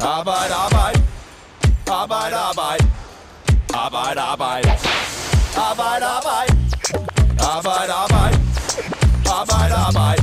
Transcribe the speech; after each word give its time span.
Arbejde, 0.00 0.54
arbejde. 0.54 1.02
Arbejde, 1.86 2.36
arbejde. 2.36 2.84
Arbejde, 3.74 4.20
arbejde. 4.20 4.70
Arbejde, 5.56 6.06
arbejde. 6.16 6.52
Arbejde, 7.40 7.92
arbejde. 7.92 8.36
Arbejde, 9.26 9.74
arbejde. 9.74 10.22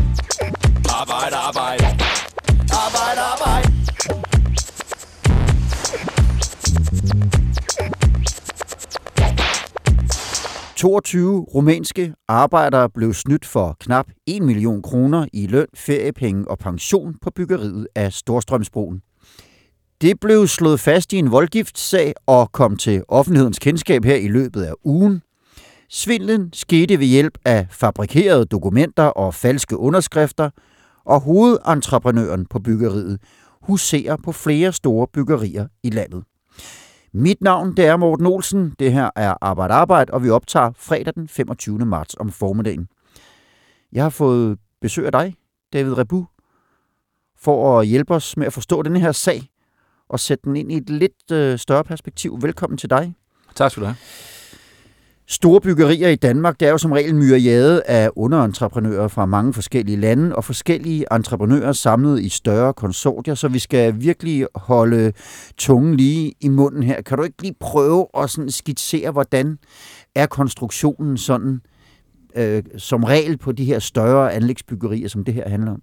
Arbejde, 0.99 1.35
arbejde. 1.35 1.85
Arbejde, 2.71 3.21
arbejde. 3.33 3.73
22 10.75 11.39
rumænske 11.41 12.13
arbejdere 12.27 12.89
blev 12.89 13.13
snydt 13.13 13.45
for 13.45 13.75
knap 13.79 14.05
1 14.27 14.41
million 14.41 14.81
kroner 14.81 15.25
i 15.33 15.47
løn, 15.47 15.67
feriepenge 15.75 16.47
og 16.47 16.59
pension 16.59 17.15
på 17.21 17.31
byggeriet 17.35 17.87
af 17.95 18.13
Storstrømsbroen. 18.13 19.01
Det 20.01 20.19
blev 20.19 20.47
slået 20.47 20.79
fast 20.79 21.13
i 21.13 21.17
en 21.17 21.31
voldgiftssag 21.31 22.13
og 22.25 22.51
kom 22.51 22.77
til 22.77 23.03
offentlighedens 23.07 23.59
kendskab 23.59 24.05
her 24.05 24.15
i 24.15 24.27
løbet 24.27 24.63
af 24.63 24.73
ugen. 24.83 25.21
Svindlen 25.89 26.53
skete 26.53 26.99
ved 26.99 27.05
hjælp 27.05 27.37
af 27.45 27.67
fabrikerede 27.69 28.45
dokumenter 28.45 29.03
og 29.03 29.33
falske 29.33 29.77
underskrifter, 29.77 30.49
og 31.05 31.21
hovedentreprenøren 31.21 32.45
på 32.45 32.59
byggeriet 32.59 33.19
huserer 33.61 34.17
på 34.23 34.31
flere 34.31 34.73
store 34.73 35.07
byggerier 35.13 35.67
i 35.83 35.89
landet. 35.89 36.23
Mit 37.13 37.41
navn 37.41 37.77
det 37.77 37.85
er 37.85 37.97
Morten 37.97 38.25
Olsen. 38.25 38.75
Det 38.79 38.93
her 38.93 39.09
er 39.15 39.33
Arbejde 39.41 39.73
Arbejde, 39.73 40.13
og 40.13 40.23
vi 40.23 40.29
optager 40.29 40.71
fredag 40.75 41.13
den 41.15 41.27
25. 41.27 41.77
marts 41.77 42.15
om 42.19 42.31
formiddagen. 42.31 42.87
Jeg 43.91 44.03
har 44.03 44.09
fået 44.09 44.57
besøg 44.81 45.05
af 45.05 45.11
dig, 45.11 45.35
David 45.73 45.97
Rebu, 45.97 46.25
for 47.37 47.79
at 47.79 47.87
hjælpe 47.87 48.13
os 48.13 48.37
med 48.37 48.47
at 48.47 48.53
forstå 48.53 48.81
den 48.81 48.95
her 48.95 49.11
sag 49.11 49.49
og 50.13 50.19
sætte 50.19 50.41
den 50.43 50.55
ind 50.55 50.71
i 50.71 50.77
et 50.77 50.89
lidt 50.89 51.31
øh, 51.31 51.59
større 51.59 51.83
perspektiv. 51.83 52.37
Velkommen 52.41 52.77
til 52.77 52.89
dig. 52.89 53.15
Tak 53.55 53.71
skal 53.71 53.81
du 53.81 53.85
have. 53.85 53.95
Store 55.27 55.61
byggerier 55.61 56.09
i 56.09 56.15
Danmark, 56.15 56.59
det 56.59 56.67
er 56.67 56.71
jo 56.71 56.77
som 56.77 56.91
regel 56.91 57.15
myriade 57.15 57.83
af 57.83 58.09
underentreprenører 58.15 59.07
fra 59.07 59.25
mange 59.25 59.53
forskellige 59.53 59.97
lande 59.97 60.35
og 60.35 60.43
forskellige 60.43 61.05
entreprenører 61.11 61.71
samlet 61.71 62.21
i 62.21 62.29
større 62.29 62.73
konsortier, 62.73 63.35
så 63.35 63.47
vi 63.47 63.59
skal 63.59 64.01
virkelig 64.01 64.47
holde 64.55 65.13
tungen 65.57 65.95
lige 65.95 66.33
i 66.41 66.49
munden 66.49 66.83
her. 66.83 67.01
Kan 67.01 67.17
du 67.17 67.23
ikke 67.23 67.41
lige 67.41 67.55
prøve 67.59 68.07
at 68.17 68.29
sådan 68.29 68.51
skitsere, 68.51 69.11
hvordan 69.11 69.57
er 70.15 70.25
konstruktionen 70.25 71.17
sådan 71.17 71.61
øh, 72.35 72.63
som 72.77 73.03
regel 73.03 73.37
på 73.37 73.51
de 73.51 73.65
her 73.65 73.79
større 73.79 74.33
anlægsbyggerier, 74.33 75.07
som 75.07 75.23
det 75.23 75.33
her 75.33 75.49
handler 75.49 75.71
om? 75.71 75.81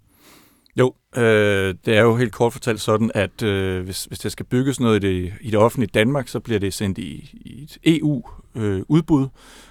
Jo, 0.77 0.95
øh, 1.17 1.75
det 1.85 1.97
er 1.97 2.01
jo 2.01 2.17
helt 2.17 2.33
kort 2.33 2.53
fortalt 2.53 2.81
sådan, 2.81 3.11
at 3.15 3.43
øh, 3.43 3.85
hvis, 3.85 4.05
hvis 4.05 4.19
der 4.19 4.29
skal 4.29 4.47
bygges 4.47 4.81
noget 4.81 5.05
i 5.05 5.09
det, 5.09 5.33
i 5.41 5.51
det 5.51 5.59
offentlige 5.59 5.91
Danmark, 5.95 6.29
så 6.29 6.41
bliver 6.41 6.61
det 6.61 6.75
sendt 6.75 6.99
i, 6.99 7.31
i 7.33 7.63
et 7.63 7.79
EU-udbud, 7.85 9.23
øh, 9.23 9.29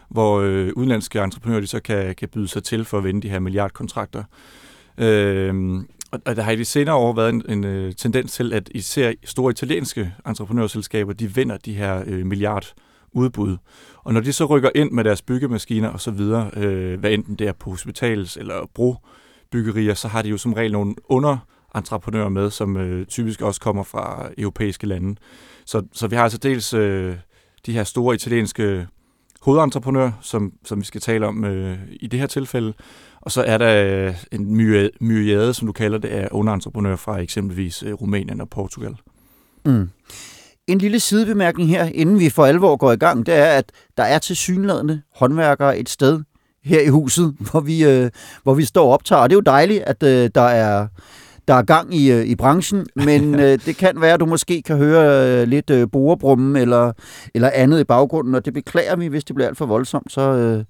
hvor 0.10 0.40
øh, 0.40 0.72
udenlandske 0.76 1.20
entreprenører 1.20 1.62
de 1.62 1.68
så 1.68 1.80
kan, 1.80 2.16
kan 2.16 2.30
byde 2.30 2.48
sig 2.48 2.64
til 2.64 2.86
for 2.86 2.98
at 2.98 3.04
vinde 3.04 3.22
de 3.22 3.30
her 3.30 3.40
milliardkontrakter. 3.40 4.24
Øh, 4.98 5.54
og 6.12 6.36
der 6.36 6.42
har 6.42 6.52
i 6.52 6.56
de 6.56 6.66
senere 6.66 6.96
år 6.96 7.14
været 7.14 7.30
en, 7.30 7.44
en 7.50 7.64
øh, 7.64 7.94
tendens 7.94 8.34
til, 8.34 8.54
at 8.54 8.70
især 8.76 9.14
store 9.24 9.52
italienske 9.52 10.14
entreprenørselskaber, 10.28 11.14
de 11.14 11.36
vinder 11.36 11.58
de 11.58 11.74
her 11.74 12.06
milliard 12.06 12.26
milliardudbud. 12.26 13.58
Og 14.04 14.14
når 14.14 14.22
de 14.22 14.34
så 14.34 14.46
rykker 14.46 14.70
ind 14.76 14.92
med 14.92 15.04
deres 15.04 15.22
byggemaskiner 15.22 15.90
og 15.90 16.02
så 16.02 16.12
videre, 16.12 16.52
øh, 16.58 17.00
hvad 17.00 17.12
enten 17.12 17.36
det 17.36 17.48
er 17.48 17.54
på 17.54 17.70
hospitals 17.70 18.38
eller 18.38 18.70
bro, 18.74 18.96
byggerier, 19.52 19.94
så 19.94 20.08
har 20.08 20.22
de 20.22 20.30
jo 20.30 20.38
som 20.38 20.54
regel 20.54 20.72
nogle 20.72 20.96
underentreprenører 21.06 22.30
med, 22.30 22.50
som 22.52 22.78
øh, 22.78 23.06
typisk 23.06 23.42
også 23.42 23.62
kommer 23.62 23.84
fra 23.84 24.30
europæiske 24.38 24.88
lande. 24.88 25.16
Så, 25.66 25.84
så 25.94 26.08
vi 26.08 26.16
har 26.16 26.24
altså 26.24 26.38
dels 26.38 26.74
øh, 26.74 27.16
de 27.66 27.74
her 27.74 27.84
store 27.84 28.16
italienske 28.16 28.88
hovedentreprenører, 29.42 30.12
som, 30.22 30.54
som 30.66 30.80
vi 30.80 30.86
skal 30.86 31.02
tale 31.02 31.28
om 31.28 31.46
øh, 31.46 31.78
i 31.92 32.08
det 32.08 32.20
her 32.20 32.28
tilfælde, 32.28 32.74
og 33.22 33.32
så 33.32 33.44
er 33.44 33.58
der 33.58 34.08
øh, 34.08 34.16
en 34.32 34.56
myriade, 35.00 35.54
som 35.54 35.68
du 35.68 35.72
kalder 35.72 35.98
det, 35.98 36.10
af 36.10 36.28
underentreprenører 36.32 36.96
fra 36.96 37.18
eksempelvis 37.18 37.84
øh, 37.84 37.94
Rumænien 37.94 38.42
og 38.42 38.50
Portugal. 38.50 38.96
Mm. 39.66 39.90
En 40.68 40.78
lille 40.78 41.00
sidebemærkning 41.00 41.70
her, 41.70 41.86
inden 41.86 42.20
vi 42.20 42.30
for 42.30 42.46
alvor 42.46 42.78
går 42.78 42.92
i 42.92 42.96
gang, 42.96 43.26
det 43.26 43.34
er, 43.34 43.46
at 43.46 43.72
der 43.98 44.04
er 44.04 44.20
til 44.20 44.36
synlædende 44.36 45.02
håndværkere 45.16 45.80
et 45.80 45.90
sted 45.90 46.24
her 46.64 46.82
i 46.82 46.88
huset, 46.88 47.36
hvor 47.52 47.60
vi, 47.60 47.86
øh, 47.86 48.10
hvor 48.44 48.54
vi 48.54 48.66
står 48.66 48.86
og 48.86 48.94
optager. 48.94 49.22
Og 49.22 49.30
det 49.30 49.34
er 49.34 49.38
jo 49.38 49.42
dejligt, 49.42 49.84
at 49.84 50.04
øh, 50.04 50.30
der 50.36 50.42
er 50.42 50.88
der 51.50 51.56
er 51.56 51.62
gang 51.62 51.96
i, 51.96 52.12
øh, 52.12 52.26
i 52.26 52.36
branchen, 52.36 52.88
men 53.06 53.40
øh, 53.40 53.60
det 53.66 53.78
kan 53.78 54.02
være, 54.02 54.14
at 54.14 54.20
du 54.20 54.26
måske 54.26 54.62
kan 54.62 54.78
høre 54.78 55.28
øh, 55.42 55.48
lidt 55.48 55.70
øh, 55.70 55.88
borebrummen 55.92 56.56
eller, 56.56 56.92
eller 57.36 57.50
andet 57.54 57.80
i 57.80 57.84
baggrunden, 57.84 58.36
og 58.36 58.46
det 58.46 58.54
beklager 58.54 58.96
vi, 58.96 59.08
hvis 59.08 59.24
det 59.24 59.36
bliver 59.36 59.48
alt 59.48 59.58
for 59.58 59.66
voldsomt, 59.66 60.12
så, 60.12 60.22
øh, 60.22 60.64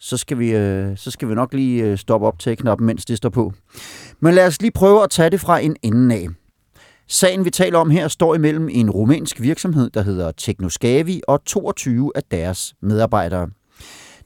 så, 0.00 0.16
skal 0.16 0.38
vi, 0.38 0.50
øh, 0.54 0.96
så 0.96 1.10
skal 1.10 1.28
vi 1.28 1.34
nok 1.34 1.54
lige 1.54 1.84
øh, 1.84 1.98
stoppe 1.98 2.26
op 2.26 2.38
til 2.38 2.56
knappen, 2.56 2.86
mens 2.86 3.04
det 3.04 3.16
står 3.16 3.28
på. 3.28 3.52
Men 4.20 4.34
lad 4.34 4.46
os 4.46 4.60
lige 4.60 4.70
prøve 4.70 5.02
at 5.02 5.10
tage 5.10 5.30
det 5.30 5.40
fra 5.40 5.58
en 5.58 5.76
ende 5.82 6.14
af. 6.14 6.28
Sagen, 7.08 7.44
vi 7.44 7.50
taler 7.50 7.78
om 7.78 7.90
her, 7.90 8.08
står 8.08 8.34
imellem 8.34 8.68
en 8.70 8.90
rumænsk 8.90 9.40
virksomhed, 9.40 9.90
der 9.90 10.02
hedder 10.02 10.32
Teknoskavi, 10.32 11.20
og 11.28 11.44
22 11.44 12.12
af 12.14 12.22
deres 12.30 12.74
medarbejdere. 12.82 13.48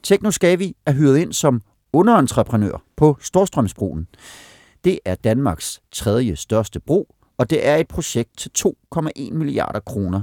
Teknoskavi 0.06 0.77
er 0.87 0.93
hyret 0.93 1.19
ind 1.19 1.33
som 1.33 1.62
underentreprenør 1.93 2.83
på 2.97 3.17
Storstrømsbroen. 3.21 4.06
Det 4.84 4.99
er 5.05 5.15
Danmarks 5.15 5.81
tredje 5.93 6.37
største 6.37 6.81
bro, 6.81 7.15
og 7.39 7.50
det 7.50 7.67
er 7.67 7.77
et 7.77 7.89
projekt 7.89 8.39
til 8.39 8.50
2,1 8.59 9.33
milliarder 9.33 9.81
kroner. 9.81 10.22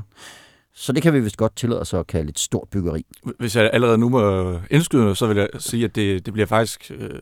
Så 0.73 0.93
det 0.93 1.03
kan 1.03 1.13
vi 1.13 1.19
vist 1.19 1.37
godt 1.37 1.55
tillade 1.55 1.81
os 1.81 1.93
at 1.93 2.07
kalde 2.07 2.29
et 2.29 2.39
stort 2.39 2.67
byggeri. 2.71 3.05
Hvis 3.39 3.55
jeg 3.55 3.69
allerede 3.73 3.97
nu 3.97 4.09
må 4.09 4.53
indskyde, 4.71 5.15
så 5.15 5.27
vil 5.27 5.37
jeg 5.37 5.47
sige, 5.59 5.85
at 5.85 5.95
det, 5.95 6.25
det 6.25 6.33
bliver 6.33 6.47
faktisk 6.47 6.91
øh, 6.95 7.21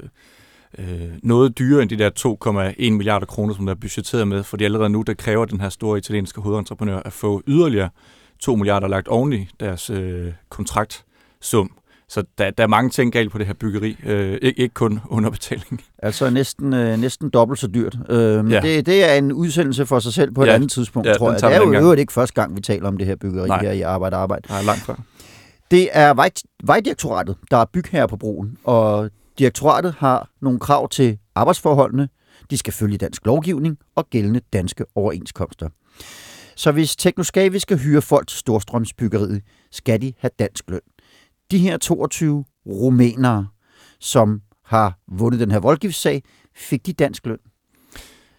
øh, 0.77 1.09
noget 1.23 1.57
dyrere 1.57 1.81
end 1.81 1.89
de 1.89 1.97
der 1.97 2.09
2,1 2.79 2.91
milliarder 2.91 3.25
kroner, 3.25 3.53
som 3.53 3.65
der 3.65 3.73
er 3.73 3.79
budgetteret 3.79 4.27
med, 4.27 4.43
fordi 4.43 4.63
allerede 4.63 4.89
nu, 4.89 5.01
der 5.01 5.13
kræver 5.13 5.45
den 5.45 5.61
her 5.61 5.69
store 5.69 5.97
italienske 5.97 6.41
hovedentreprenør 6.41 6.99
at 6.99 7.13
få 7.13 7.41
yderligere 7.47 7.89
2 8.39 8.55
milliarder 8.55 8.87
lagt 8.87 9.07
oven 9.07 9.33
i 9.33 9.49
deres 9.59 9.89
øh, 9.89 10.33
kontraktsum. 10.49 11.71
Så 12.11 12.23
der, 12.37 12.51
der 12.51 12.63
er 12.63 12.67
mange 12.67 12.89
ting 12.89 13.13
galt 13.13 13.31
på 13.31 13.37
det 13.37 13.47
her 13.47 13.53
byggeri. 13.53 13.97
Øh, 14.05 14.37
ikke, 14.41 14.61
ikke 14.61 14.73
kun 14.73 14.99
underbetaling. 15.09 15.81
Altså 15.97 16.29
næsten, 16.29 16.73
øh, 16.73 16.99
næsten 16.99 17.29
dobbelt 17.29 17.59
så 17.59 17.67
dyrt. 17.67 17.97
Øh, 18.09 18.51
ja. 18.51 18.59
det, 18.59 18.85
det 18.85 19.09
er 19.09 19.13
en 19.13 19.31
udsendelse 19.31 19.85
for 19.85 19.99
sig 19.99 20.13
selv 20.13 20.31
på 20.31 20.43
et 20.43 20.47
ja. 20.47 20.53
andet 20.53 20.71
tidspunkt, 20.71 21.07
ja, 21.07 21.13
tror 21.13 21.31
jeg. 21.31 21.41
Det 21.41 21.53
er 21.53 21.57
jo 21.57 21.73
øvrigt 21.73 21.99
ikke 21.99 22.13
første 22.13 22.33
gang, 22.33 22.55
vi 22.55 22.61
taler 22.61 22.87
om 22.87 22.97
det 22.97 23.07
her 23.07 23.15
byggeri 23.15 23.47
Nej. 23.47 23.61
her 23.61 23.71
i 23.71 23.81
Arbejde 23.81 24.15
Arbejde. 24.15 24.47
Nej, 24.49 24.61
langt 24.63 24.81
før. 24.81 24.95
Det 25.71 25.89
er 25.91 26.13
vej, 26.13 26.29
Vejdirektoratet, 26.63 27.35
der 27.51 27.57
er 27.57 27.65
byg 27.73 27.85
her 27.91 28.07
på 28.07 28.17
broen, 28.17 28.57
og 28.63 29.09
direktoratet 29.39 29.95
har 29.97 30.29
nogle 30.41 30.59
krav 30.59 30.89
til 30.89 31.17
arbejdsforholdene. 31.35 32.09
De 32.49 32.57
skal 32.57 32.73
følge 32.73 32.97
dansk 32.97 33.25
lovgivning 33.25 33.77
og 33.95 34.09
gældende 34.09 34.41
danske 34.53 34.85
overenskomster. 34.95 35.69
Så 36.55 36.71
hvis 36.71 36.95
Teknoskavi 36.95 37.59
skal 37.59 37.77
hyre 37.77 38.01
folk 38.01 38.27
til 38.27 38.37
Storstrømsbyggeriet, 38.37 39.41
skal 39.71 40.01
de 40.01 40.13
have 40.19 40.31
dansk 40.39 40.63
løn 40.67 40.79
de 41.51 41.57
her 41.57 41.77
22 41.77 42.45
rumænere, 42.65 43.47
som 43.99 44.41
har 44.65 44.99
vundet 45.07 45.39
den 45.39 45.51
her 45.51 45.59
voldgiftssag, 45.59 46.23
fik 46.55 46.85
de 46.85 46.93
dansk 46.93 47.25
løn? 47.25 47.37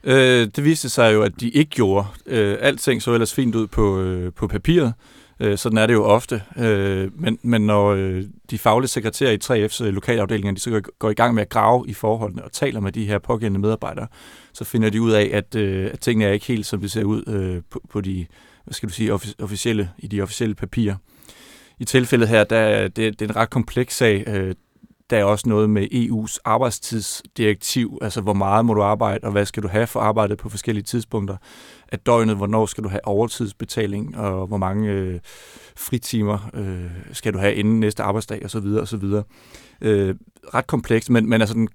Øh, 0.04 0.48
det 0.56 0.64
viste 0.64 0.88
sig 0.88 1.14
jo, 1.14 1.22
at 1.22 1.40
de 1.40 1.50
ikke 1.50 1.70
gjorde. 1.70 2.06
Øh, 2.26 2.56
alting 2.60 3.02
så 3.02 3.12
ellers 3.12 3.34
fint 3.34 3.54
ud 3.54 3.66
på, 3.66 4.00
øh, 4.00 4.32
på 4.32 4.46
papiret. 4.46 4.94
Øh, 5.40 5.58
sådan 5.58 5.78
er 5.78 5.86
det 5.86 5.94
jo 5.94 6.04
ofte. 6.04 6.42
Øh, 6.58 7.10
men, 7.20 7.38
men 7.42 7.66
når 7.66 7.88
øh, 7.88 8.24
de 8.50 8.58
faglige 8.58 8.88
sekretærer 8.88 9.32
i 9.32 9.64
3F's 9.66 9.84
øh, 9.84 9.94
lokalafdelinger, 9.94 10.52
de 10.52 10.60
så 10.60 10.80
går 10.98 11.10
i 11.10 11.14
gang 11.14 11.34
med 11.34 11.42
at 11.42 11.48
grave 11.48 11.84
i 11.88 11.94
forholdene 11.94 12.44
og 12.44 12.52
taler 12.52 12.80
med 12.80 12.92
de 12.92 13.06
her 13.06 13.18
pågældende 13.18 13.60
medarbejdere, 13.60 14.06
så 14.52 14.64
finder 14.64 14.90
de 14.90 15.02
ud 15.02 15.10
af, 15.10 15.30
at, 15.32 15.54
øh, 15.54 15.90
at 15.92 16.00
tingene 16.00 16.24
er 16.24 16.32
ikke 16.32 16.46
helt, 16.46 16.66
som 16.66 16.80
det 16.80 16.90
ser 16.90 17.04
ud 17.04 17.22
øh, 17.28 17.62
på, 17.70 17.80
på 17.90 18.00
de 18.00 18.26
hvad 18.64 18.74
skal 18.74 18.88
du 18.88 18.94
sige, 18.94 19.12
officielle, 19.38 19.90
i 19.98 20.06
de 20.06 20.20
officielle 20.20 20.54
papirer 20.54 20.96
i 21.78 21.84
tilfældet 21.84 22.28
her, 22.28 22.44
der, 22.44 22.88
det, 22.88 22.96
det 22.96 23.22
er 23.22 23.28
en 23.28 23.36
ret 23.36 23.50
kompleks 23.50 23.96
sag. 23.96 24.24
Øh, 24.26 24.54
der 25.10 25.18
er 25.18 25.24
også 25.24 25.48
noget 25.48 25.70
med 25.70 25.88
EU's 25.92 26.36
arbejdstidsdirektiv, 26.44 27.98
altså 28.02 28.20
hvor 28.20 28.32
meget 28.32 28.64
må 28.64 28.74
du 28.74 28.82
arbejde, 28.82 29.24
og 29.24 29.32
hvad 29.32 29.46
skal 29.46 29.62
du 29.62 29.68
have 29.68 29.86
for 29.86 30.00
arbejdet 30.00 30.38
på 30.38 30.48
forskellige 30.48 30.84
tidspunkter 30.84 31.36
af 31.92 31.98
døgnet, 31.98 32.36
hvornår 32.36 32.66
skal 32.66 32.84
du 32.84 32.88
have 32.88 33.06
overtidsbetaling, 33.06 34.16
og 34.16 34.46
hvor 34.46 34.56
mange 34.56 34.90
øh, 34.90 35.20
fritimer 35.76 36.50
øh, 36.54 36.90
skal 37.12 37.32
du 37.32 37.38
have 37.38 37.54
inden 37.54 37.80
næste 37.80 38.02
arbejdsdag, 38.02 38.44
osv. 38.44 38.66
osv. 38.66 39.04
Øh, 39.80 40.14
ret 40.54 40.66
komplekst, 40.66 41.10
men, 41.10 41.28
men 41.28 41.40
altså 41.40 41.54
den, 41.54 41.68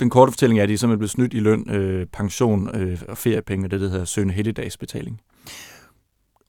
den 0.00 0.10
korte 0.10 0.32
fortælling 0.32 0.58
er, 0.58 0.62
at 0.62 0.68
de 0.68 0.78
simpelthen 0.78 0.98
blev 0.98 1.08
snydt 1.08 1.34
i 1.34 1.40
løn, 1.40 1.70
øh, 1.70 2.06
pension 2.06 2.76
øh, 2.76 3.02
og 3.08 3.18
feriepenge, 3.18 3.68
det 3.68 3.80
der 3.80 3.88
hedder 3.88 4.04
søgende 4.04 4.34
helligdagsbetaling. 4.34 5.20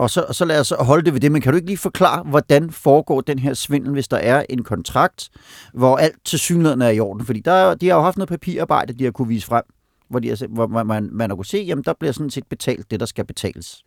Og 0.01 0.09
så, 0.09 0.21
og 0.27 0.35
så 0.35 0.45
lad 0.45 0.59
os 0.59 0.73
holde 0.79 1.05
det 1.05 1.13
ved 1.13 1.21
det, 1.21 1.31
men 1.31 1.41
kan 1.41 1.51
du 1.51 1.55
ikke 1.55 1.67
lige 1.67 1.77
forklare, 1.77 2.23
hvordan 2.23 2.71
foregår 2.71 3.21
den 3.21 3.39
her 3.39 3.53
svindel, 3.53 3.91
hvis 3.91 4.07
der 4.07 4.17
er 4.17 4.45
en 4.49 4.63
kontrakt, 4.63 5.29
hvor 5.73 5.97
alt 5.97 6.15
til 6.25 6.39
synligheden 6.39 6.81
er 6.81 6.89
i 6.89 6.99
orden? 6.99 7.25
Fordi 7.25 7.39
der, 7.39 7.75
de 7.75 7.87
har 7.87 7.95
jo 7.95 8.01
haft 8.01 8.17
noget 8.17 8.29
papirarbejde, 8.29 8.93
de 8.93 9.03
har 9.03 9.11
kunne 9.11 9.27
vise 9.27 9.47
frem 9.47 9.63
hvor, 10.09 10.19
de 10.19 10.29
har, 10.29 10.47
hvor 10.47 10.67
man, 10.67 10.87
man, 10.87 11.09
man 11.11 11.29
har 11.29 11.35
kunne 11.35 11.45
se, 11.45 11.57
jamen 11.57 11.83
der 11.83 11.93
bliver 11.99 12.11
sådan 12.11 12.29
set 12.29 12.47
betalt 12.49 12.91
det, 12.91 12.99
der 12.99 13.05
skal 13.05 13.25
betales. 13.25 13.83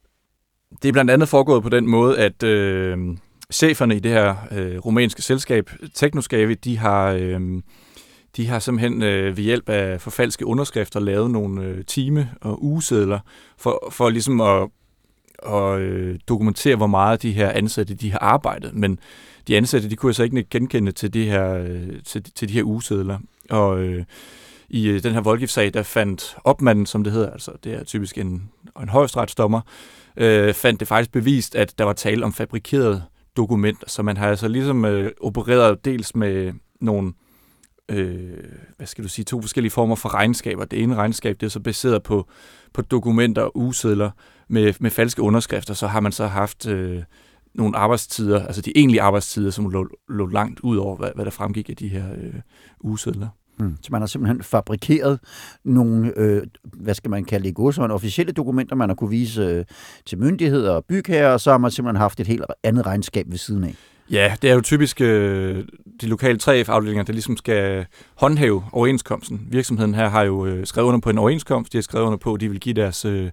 Det 0.83 0.89
er 0.89 0.93
blandt 0.93 1.11
andet 1.11 1.29
foregået 1.29 1.63
på 1.63 1.69
den 1.69 1.87
måde, 1.87 2.19
at 2.19 2.43
øh, 2.43 2.99
cheferne 3.53 3.97
i 3.97 3.99
det 3.99 4.11
her 4.11 4.37
øh, 4.53 4.79
rumænske 4.79 5.23
selskab, 5.23 5.71
Teknoskavi, 5.95 6.55
de 6.55 6.79
har, 6.79 7.11
øh, 7.11 7.41
de 8.37 8.47
har 8.47 8.59
simpelthen 8.59 9.03
øh, 9.03 9.37
ved 9.37 9.45
hjælp 9.45 9.69
af 9.69 10.01
forfalske 10.01 10.47
underskrifter 10.47 11.01
lavet 11.01 11.31
nogle 11.31 11.63
øh, 11.63 11.85
time- 11.85 12.31
og 12.41 12.65
ugesedler 12.65 13.19
for, 13.59 13.89
for 13.91 14.11
ligesom 14.11 14.41
at, 14.41 14.69
og 15.39 15.81
øh, 15.81 16.19
dokumentere, 16.29 16.77
hvor 16.77 16.87
meget 16.87 17.23
de 17.23 17.33
her 17.33 17.51
ansatte 17.51 17.95
de 17.95 18.13
har 18.13 18.19
arbejdet. 18.19 18.75
Men 18.75 18.99
de 19.49 19.57
ansatte, 19.57 19.91
de 19.91 19.97
kunne 19.97 20.11
altså 20.11 20.23
ikke 20.23 20.45
genkende 20.51 20.93
til, 20.93 21.15
de 21.15 21.25
her, 21.25 21.55
øh, 21.55 22.03
til, 22.05 22.23
til 22.23 22.49
de 22.49 22.53
her 22.53 22.63
ugesedler. 22.63 23.19
Og 23.51 23.79
øh, 23.79 24.05
i 24.69 24.89
øh, 24.89 25.03
den 25.03 25.13
her 25.13 25.21
voldgiftssag, 25.21 25.75
der 25.75 25.83
fandt 25.83 26.37
opmanden, 26.45 26.87
som 26.87 27.05
det 27.05 27.13
hedder, 27.13 27.31
altså 27.31 27.53
det 27.65 27.75
er 27.75 27.85
typisk 27.85 28.19
en, 28.19 28.51
en 28.83 28.89
højesteretsdommer, 28.89 29.61
øh, 30.17 30.55
fandt 30.55 30.81
det 30.81 30.89
faktisk 30.89 31.13
bevist, 31.13 31.55
at 31.55 31.79
der 31.79 31.85
var 31.85 31.93
tale 31.93 32.25
om 32.25 32.33
fabrikerede 32.33 33.03
dokumenter. 33.37 33.85
Så 33.87 34.03
man 34.03 34.17
har 34.17 34.29
altså 34.29 34.49
ligesom 34.49 34.85
øh, 34.85 35.11
opereret 35.21 35.85
dels 35.85 36.15
med 36.15 36.53
nogle 36.81 37.13
øh, 37.89 38.39
hvad 38.77 38.87
skal 38.87 39.05
du 39.05 39.09
sige, 39.09 39.25
to 39.25 39.41
forskellige 39.41 39.71
former 39.71 39.95
for 39.95 40.15
regnskaber. 40.15 40.65
Det 40.65 40.83
ene 40.83 40.95
regnskab, 40.95 41.41
det 41.41 41.47
er 41.47 41.51
så 41.51 41.61
baseret 41.61 42.03
på, 42.03 42.29
på 42.73 42.83
dokumenter 42.83 43.43
og 43.43 43.57
ugesedler 43.57 44.11
med, 44.49 44.75
med 44.81 44.91
falske 44.91 45.23
underskrifter. 45.23 45.75
Så 45.75 45.87
har 45.87 46.01
man 46.01 46.13
så 46.13 46.27
haft 46.27 46.67
øh, 46.67 47.03
nogle 47.55 47.77
arbejdstider, 47.77 48.47
altså 48.47 48.63
de 48.63 48.73
egentlige 48.77 49.03
arbejdstider, 49.03 49.51
som 49.51 49.71
lå, 49.71 49.89
lå 50.09 50.27
langt 50.27 50.61
ud 50.61 50.77
over, 50.77 50.97
hvad, 50.97 51.11
hvad 51.15 51.25
der 51.25 51.31
fremgik 51.31 51.71
af 51.71 51.77
de 51.77 51.89
her 51.89 52.05
øh, 52.17 52.35
ugesedler. 52.81 53.29
Mm. 53.59 53.77
Så 53.83 53.89
man 53.93 54.03
har 54.03 54.07
simpelthen 54.07 54.43
fabrikeret 54.43 55.21
nogle, 55.65 56.19
øh, 56.19 56.43
hvad 56.63 56.95
skal 56.95 57.11
man 57.11 57.25
kalde 57.25 57.47
det, 57.47 57.55
godsøjne, 57.55 57.95
officielle 57.95 58.33
dokumenter, 58.33 58.77
man 58.77 58.89
har 58.89 58.95
kunne 58.95 59.11
vise 59.11 59.43
øh, 59.43 59.65
til 60.07 60.19
myndigheder 60.19 60.71
og 60.71 60.85
bygherrer, 60.85 61.33
og 61.33 61.41
så 61.41 61.51
har 61.51 61.59
man 61.59 61.71
simpelthen 61.71 62.01
haft 62.01 62.21
et 62.21 62.27
helt 62.27 62.45
andet 62.63 62.87
regnskab 62.87 63.27
ved 63.31 63.39
siden 63.39 63.65
af. 63.65 63.75
Ja, 64.15 64.37
det 64.43 64.51
er 64.51 64.55
jo 64.55 64.61
typisk 64.61 65.01
øh, 65.01 65.65
de 66.01 66.07
lokale 66.07 66.39
3F-afdelinger, 66.43 67.03
der 67.03 67.13
ligesom 67.13 67.37
skal 67.37 67.87
håndhæve 68.15 68.65
overenskomsten. 68.73 69.47
Virksomheden 69.51 69.95
her 69.95 70.09
har 70.09 70.23
jo 70.23 70.47
øh, 70.47 70.67
skrevet 70.67 70.89
under 70.89 71.01
på 71.01 71.11
en 71.11 71.19
overenskomst. 71.19 71.73
De 71.73 71.79
har 71.79 71.83
skrevet 71.83 72.07
under 72.07 72.19
på, 72.19 72.35
at 72.35 72.41
de 72.41 72.49
vil 72.49 72.61
give 72.61 72.75
deres 72.75 73.05
øh, 73.05 73.31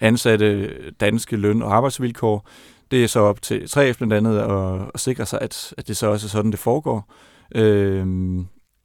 ansatte 0.00 0.70
danske 1.00 1.36
løn- 1.36 1.62
og 1.62 1.76
arbejdsvilkår. 1.76 2.48
Det 2.90 3.04
er 3.04 3.08
så 3.08 3.20
op 3.20 3.42
til 3.42 3.58
3F 3.58 3.92
blandt 3.92 4.12
andet 4.12 4.38
at, 4.38 4.90
at 4.94 5.00
sikre 5.00 5.26
sig, 5.26 5.38
at, 5.42 5.74
at 5.78 5.88
det 5.88 5.96
så 5.96 6.06
også 6.06 6.26
er 6.26 6.28
sådan, 6.28 6.50
det 6.50 6.58
foregår. 6.58 7.12
Øh, 7.54 8.06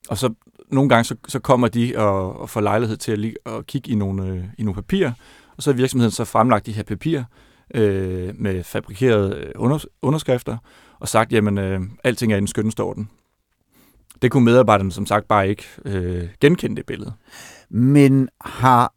og 0.09 0.17
så 0.17 0.33
nogle 0.71 0.89
gange 0.89 1.03
så, 1.03 1.15
så 1.27 1.39
kommer 1.39 1.67
de 1.67 1.93
og, 1.97 2.41
og 2.41 2.49
får 2.49 2.61
lejlighed 2.61 2.97
til 2.97 3.35
at, 3.45 3.53
at 3.53 3.67
kigge 3.67 3.91
i 3.91 3.95
nogle, 3.95 4.27
øh, 4.27 4.43
i 4.57 4.63
nogle 4.63 4.75
papirer, 4.75 5.11
og 5.57 5.63
så 5.63 5.71
har 5.71 5.77
virksomheden 5.77 6.11
så 6.11 6.25
fremlagt 6.25 6.65
de 6.65 6.71
her 6.71 6.83
papirer 6.83 7.23
øh, 7.75 8.33
med 8.35 8.63
fabrikerede 8.63 9.35
øh, 9.35 9.51
under, 9.55 9.85
underskrifter, 10.01 10.57
og 10.99 11.07
sagt, 11.07 11.31
jamen, 11.31 11.57
øh, 11.57 11.81
alting 12.03 12.33
er 12.33 12.37
i 12.37 12.39
den 12.39 12.47
skønneste 12.47 12.81
orden. 12.81 13.09
Det 14.21 14.31
kunne 14.31 14.45
medarbejderne 14.45 14.91
som 14.91 15.05
sagt 15.05 15.27
bare 15.27 15.49
ikke 15.49 15.63
øh, 15.85 16.29
genkende 16.41 16.75
det 16.75 16.85
billede. 16.85 17.13
Men 17.69 18.29
har 18.41 18.93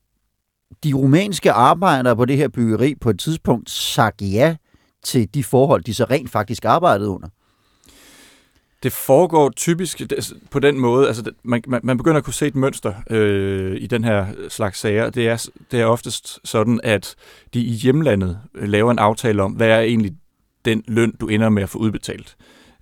de 0.84 0.92
rumænske 0.92 1.52
arbejdere 1.52 2.16
på 2.16 2.24
det 2.24 2.36
her 2.36 2.48
byggeri 2.48 2.94
på 2.94 3.10
et 3.10 3.18
tidspunkt 3.18 3.70
sagt 3.70 4.22
ja 4.22 4.56
til 5.04 5.34
de 5.34 5.44
forhold, 5.44 5.84
de 5.84 5.94
så 5.94 6.04
rent 6.04 6.30
faktisk 6.30 6.64
arbejdede 6.64 7.08
under? 7.08 7.28
Det 8.82 8.92
foregår 8.92 9.50
typisk 9.50 10.00
altså, 10.00 10.34
på 10.50 10.58
den 10.58 10.78
måde, 10.78 11.08
altså 11.08 11.32
man, 11.42 11.62
man 11.82 11.96
begynder 11.96 12.18
at 12.18 12.24
kunne 12.24 12.34
se 12.34 12.46
et 12.46 12.54
mønster 12.54 12.92
øh, 13.10 13.76
i 13.80 13.86
den 13.86 14.04
her 14.04 14.26
slags 14.48 14.78
sager. 14.78 15.10
Det 15.10 15.28
er, 15.28 15.48
det 15.70 15.80
er 15.80 15.86
oftest 15.86 16.40
sådan, 16.44 16.80
at 16.82 17.14
de 17.54 17.60
i 17.60 17.70
hjemlandet 17.70 18.38
øh, 18.54 18.68
laver 18.68 18.90
en 18.90 18.98
aftale 18.98 19.42
om, 19.42 19.52
hvad 19.52 19.68
er 19.68 19.80
egentlig 19.80 20.12
den 20.64 20.84
løn, 20.88 21.12
du 21.20 21.28
ender 21.28 21.48
med 21.48 21.62
at 21.62 21.68
få 21.68 21.78
udbetalt. 21.78 22.36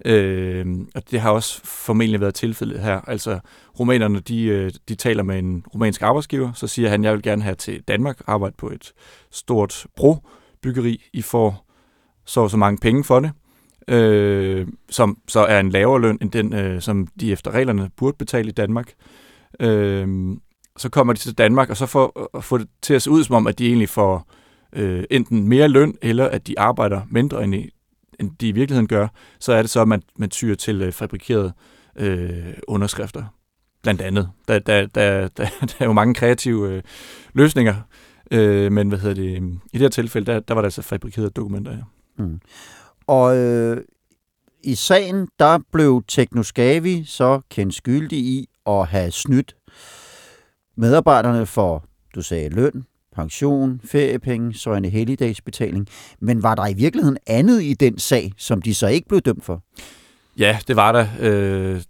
Øh, 0.05 0.67
og 0.95 1.11
det 1.11 1.21
har 1.21 1.31
også 1.31 1.61
formentlig 1.65 2.21
været 2.21 2.35
tilfældet 2.35 2.81
her. 2.81 3.01
Altså, 3.01 3.39
rumænerne, 3.81 4.21
de, 4.21 4.45
øh, 4.45 4.71
de 4.89 4.95
taler 4.95 5.23
med 5.23 5.39
en 5.39 5.65
romansk 5.75 6.03
arbejdsgiver, 6.03 6.53
så 6.53 6.67
siger 6.67 6.89
han, 6.89 7.05
jeg 7.05 7.13
vil 7.13 7.23
gerne 7.23 7.43
have 7.43 7.55
til 7.55 7.83
Danmark, 7.89 8.21
arbejde 8.27 8.55
på 8.59 8.69
et 8.71 8.93
stort 9.31 9.87
brobyggeri. 9.97 11.03
I 11.13 11.23
får 11.23 11.67
så 12.25 12.49
så 12.49 12.57
mange 12.57 12.79
penge 12.79 13.05
for 13.05 13.21
det 13.21 13.31
øh, 13.91 14.67
som 14.91 15.19
så 15.29 15.41
er 15.41 15.61
en 15.61 15.71
lavere 15.71 16.01
løn 16.01 16.19
end 16.23 16.31
den, 16.31 16.53
øh, 16.53 16.81
som 16.81 17.07
de 17.21 17.33
efter 17.33 17.51
reglerne 17.51 17.91
burde 17.97 18.17
betale 18.17 18.49
i 18.49 18.53
Danmark. 18.53 18.93
Øh, 19.61 20.37
så 20.77 20.89
kommer 20.89 21.13
de 21.13 21.19
til 21.19 21.39
Danmark, 21.39 21.71
og 21.71 21.77
så 21.77 21.87
får, 21.87 22.31
får 22.41 22.59
det 22.59 22.69
til 22.83 22.95
at 22.95 23.03
se 23.03 23.11
ud 23.11 23.25
som 23.25 23.35
om, 23.35 23.47
at 23.47 23.59
de 23.59 23.67
egentlig 23.67 23.89
får 23.89 24.31
øh, 24.73 25.05
enten 25.11 25.49
mere 25.49 25.69
løn, 25.69 25.95
eller 26.03 26.29
at 26.29 26.47
de 26.47 26.59
arbejder 26.59 27.01
mindre, 27.11 27.45
end, 27.45 27.55
i, 27.55 27.71
end 28.21 28.31
de 28.41 28.49
i 28.49 28.53
virkeligheden 28.53 28.89
gør. 28.89 29.09
Så 29.41 29.53
er 29.53 29.63
det 29.63 29.71
så, 29.71 29.81
at 29.81 29.89
man, 29.89 30.03
man 30.17 30.31
tyrer 30.31 30.57
til 30.57 30.83
øh, 30.83 30.93
fabrikerede 30.93 31.53
øh, 31.97 32.55
underskrifter. 32.69 33.25
Blandt 33.83 34.01
andet. 34.01 34.31
Der, 34.49 34.59
der, 34.59 34.87
der, 34.87 35.29
der, 35.29 35.47
der 35.61 35.75
er 35.79 35.85
jo 35.85 35.93
mange 35.93 36.15
kreative 36.15 36.73
øh, 36.73 36.83
løsninger, 37.33 37.75
øh, 38.31 38.73
men 38.73 38.89
hvad 38.89 38.99
hedder 38.99 39.15
det, 39.15 39.61
i 39.73 39.73
det 39.73 39.81
her 39.81 39.89
tilfælde, 39.89 40.33
der, 40.33 40.41
der 40.41 40.55
var 40.55 40.61
der 40.61 40.67
altså 40.67 40.83
fabrikerede 40.83 41.31
dokumenter, 41.31 41.73
ja. 41.73 41.83
Mm. 42.17 42.41
Og 43.11 43.37
øh, 43.37 43.85
i 44.65 44.75
sagen, 44.75 45.29
der 45.39 45.59
blev 45.73 46.03
Teknoskavi 46.09 47.05
så 47.05 47.41
kendt 47.51 47.75
skyldig 47.75 48.19
i 48.19 48.49
at 48.67 48.87
have 48.87 49.11
snydt 49.11 49.57
medarbejderne 50.77 51.47
for, 51.47 51.85
du 52.15 52.23
sagde, 52.23 52.49
løn, 52.49 52.85
pension, 53.17 53.81
feriepenge, 53.85 54.55
så 54.55 54.73
en 54.73 54.85
helligdagsbetaling. 54.85 55.87
Men 56.21 56.43
var 56.43 56.55
der 56.55 56.67
i 56.67 56.75
virkeligheden 56.75 57.19
andet 57.27 57.63
i 57.63 57.75
den 57.75 57.99
sag, 57.99 58.33
som 58.37 58.63
de 58.63 58.75
så 58.75 58.87
ikke 58.87 59.09
blev 59.09 59.21
dømt 59.21 59.45
for? 59.45 59.63
Ja, 60.39 60.59
det 60.69 60.77
var 60.77 60.93
der. 60.93 61.07
Øh, 61.21 61.83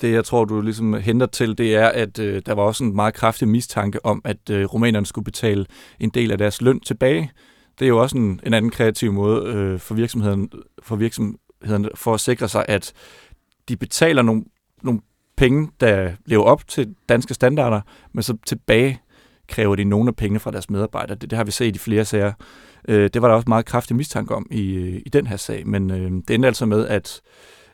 det, 0.00 0.12
jeg 0.12 0.24
tror, 0.24 0.44
du 0.44 0.60
ligesom 0.60 0.94
henter 0.94 1.26
til, 1.26 1.58
det 1.58 1.76
er, 1.76 1.88
at 1.88 2.18
øh, 2.18 2.42
der 2.46 2.52
var 2.52 2.62
også 2.62 2.84
en 2.84 2.96
meget 2.96 3.14
kraftig 3.14 3.48
mistanke 3.48 4.06
om, 4.06 4.22
at 4.24 4.50
øh, 4.50 4.64
rumænerne 4.64 5.06
skulle 5.06 5.24
betale 5.24 5.66
en 6.00 6.10
del 6.10 6.32
af 6.32 6.38
deres 6.38 6.62
løn 6.62 6.80
tilbage 6.80 7.30
det 7.78 7.84
er 7.84 7.88
jo 7.88 8.02
også 8.02 8.16
en, 8.16 8.40
en 8.46 8.54
anden 8.54 8.70
kreativ 8.70 9.12
måde 9.12 9.46
øh, 9.46 9.80
for, 9.80 9.94
virksomheden, 9.94 10.50
for 10.82 10.96
virksomheden 10.96 11.88
for 11.94 12.14
at 12.14 12.20
sikre 12.20 12.48
sig, 12.48 12.64
at 12.68 12.92
de 13.68 13.76
betaler 13.76 14.22
nogle, 14.22 14.44
nogle 14.82 15.00
penge, 15.36 15.70
der 15.80 16.12
lever 16.26 16.44
op 16.44 16.68
til 16.68 16.94
danske 17.08 17.34
standarder, 17.34 17.80
men 18.12 18.22
så 18.22 18.36
tilbage 18.46 19.00
kræver 19.48 19.76
de 19.76 19.84
nogle 19.84 20.08
af 20.08 20.16
pengene 20.16 20.40
fra 20.40 20.50
deres 20.50 20.70
medarbejdere. 20.70 21.16
Det, 21.18 21.30
det 21.30 21.36
har 21.36 21.44
vi 21.44 21.50
set 21.50 21.76
i 21.76 21.78
flere 21.78 22.04
sager. 22.04 22.32
Øh, 22.88 23.10
det 23.14 23.22
var 23.22 23.28
der 23.28 23.34
også 23.34 23.48
meget 23.48 23.66
kraftig 23.66 23.96
mistanke 23.96 24.34
om 24.34 24.46
i, 24.50 24.74
øh, 24.74 25.02
i 25.06 25.08
den 25.08 25.26
her 25.26 25.36
sag, 25.36 25.66
men 25.66 25.90
øh, 25.90 26.10
det 26.28 26.34
endte 26.34 26.46
altså 26.46 26.66
med, 26.66 26.86
at 26.86 27.20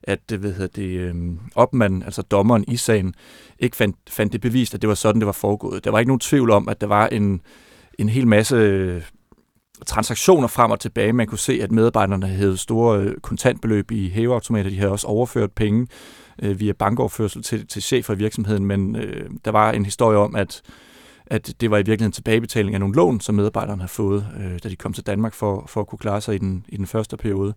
at 0.03 0.21
øh, 0.33 0.43
det, 0.43 0.55
hedder 0.55 0.67
det, 0.67 0.89
øh, 0.89 1.15
opmanden, 1.55 2.03
altså 2.03 2.23
dommeren 2.23 2.65
i 2.69 2.77
sagen, 2.77 3.15
ikke 3.59 3.77
fandt, 3.77 3.97
fandt 4.09 4.33
det 4.33 4.41
bevist, 4.41 4.75
at 4.75 4.83
det 4.83 4.89
var 4.89 4.95
sådan, 4.95 5.21
det 5.21 5.27
var 5.27 5.33
foregået. 5.33 5.85
Der 5.85 5.91
var 5.91 5.99
ikke 5.99 6.09
nogen 6.09 6.21
tvivl 6.21 6.51
om, 6.51 6.69
at 6.69 6.81
der 6.81 6.87
var 6.87 7.07
en, 7.09 7.41
en 7.99 8.09
hel 8.09 8.27
masse 8.27 9.03
transaktioner 9.87 10.49
frem 10.49 10.71
og 10.71 10.81
tilbage. 10.81 11.13
Man 11.13 11.27
kunne 11.27 11.39
se, 11.39 11.61
at 11.63 11.73
medarbejderne 11.73 12.27
havde 12.27 12.57
store 12.57 13.01
øh, 13.01 13.17
kontantbeløb 13.21 13.91
i 13.91 14.09
hæveautomater. 14.09 14.71
De 14.71 14.79
havde 14.79 14.93
også 14.93 15.07
overført 15.07 15.53
penge 15.53 15.87
øh, 16.43 16.61
via 16.61 16.73
bankoverførsel 16.73 17.43
til, 17.43 17.67
til 17.67 17.83
chefer 17.83 18.15
i 18.15 18.19
virksomheden, 18.19 18.65
men 18.67 18.97
øh, 18.97 19.31
der 19.45 19.51
var 19.51 19.73
en 19.73 19.85
historie 19.85 20.19
om, 20.19 20.37
at 20.37 20.63
at 21.31 21.55
det 21.61 21.71
var 21.71 21.77
i 21.77 21.81
virkeligheden 21.81 22.13
tilbagebetaling 22.13 22.75
af 22.75 22.81
nogle 22.81 22.95
lån, 22.95 23.21
som 23.21 23.35
medarbejderne 23.35 23.83
havde 23.83 23.93
fået, 23.93 24.27
øh, 24.41 24.59
da 24.63 24.69
de 24.69 24.77
kom 24.77 24.93
til 24.93 25.07
Danmark 25.07 25.35
for, 25.35 25.65
for 25.69 25.81
at 25.81 25.87
kunne 25.87 25.99
klare 25.99 26.21
sig 26.21 26.35
i 26.35 26.39
den, 26.39 26.65
i 26.69 26.77
den 26.77 26.87
første 26.87 27.17
periode. 27.17 27.55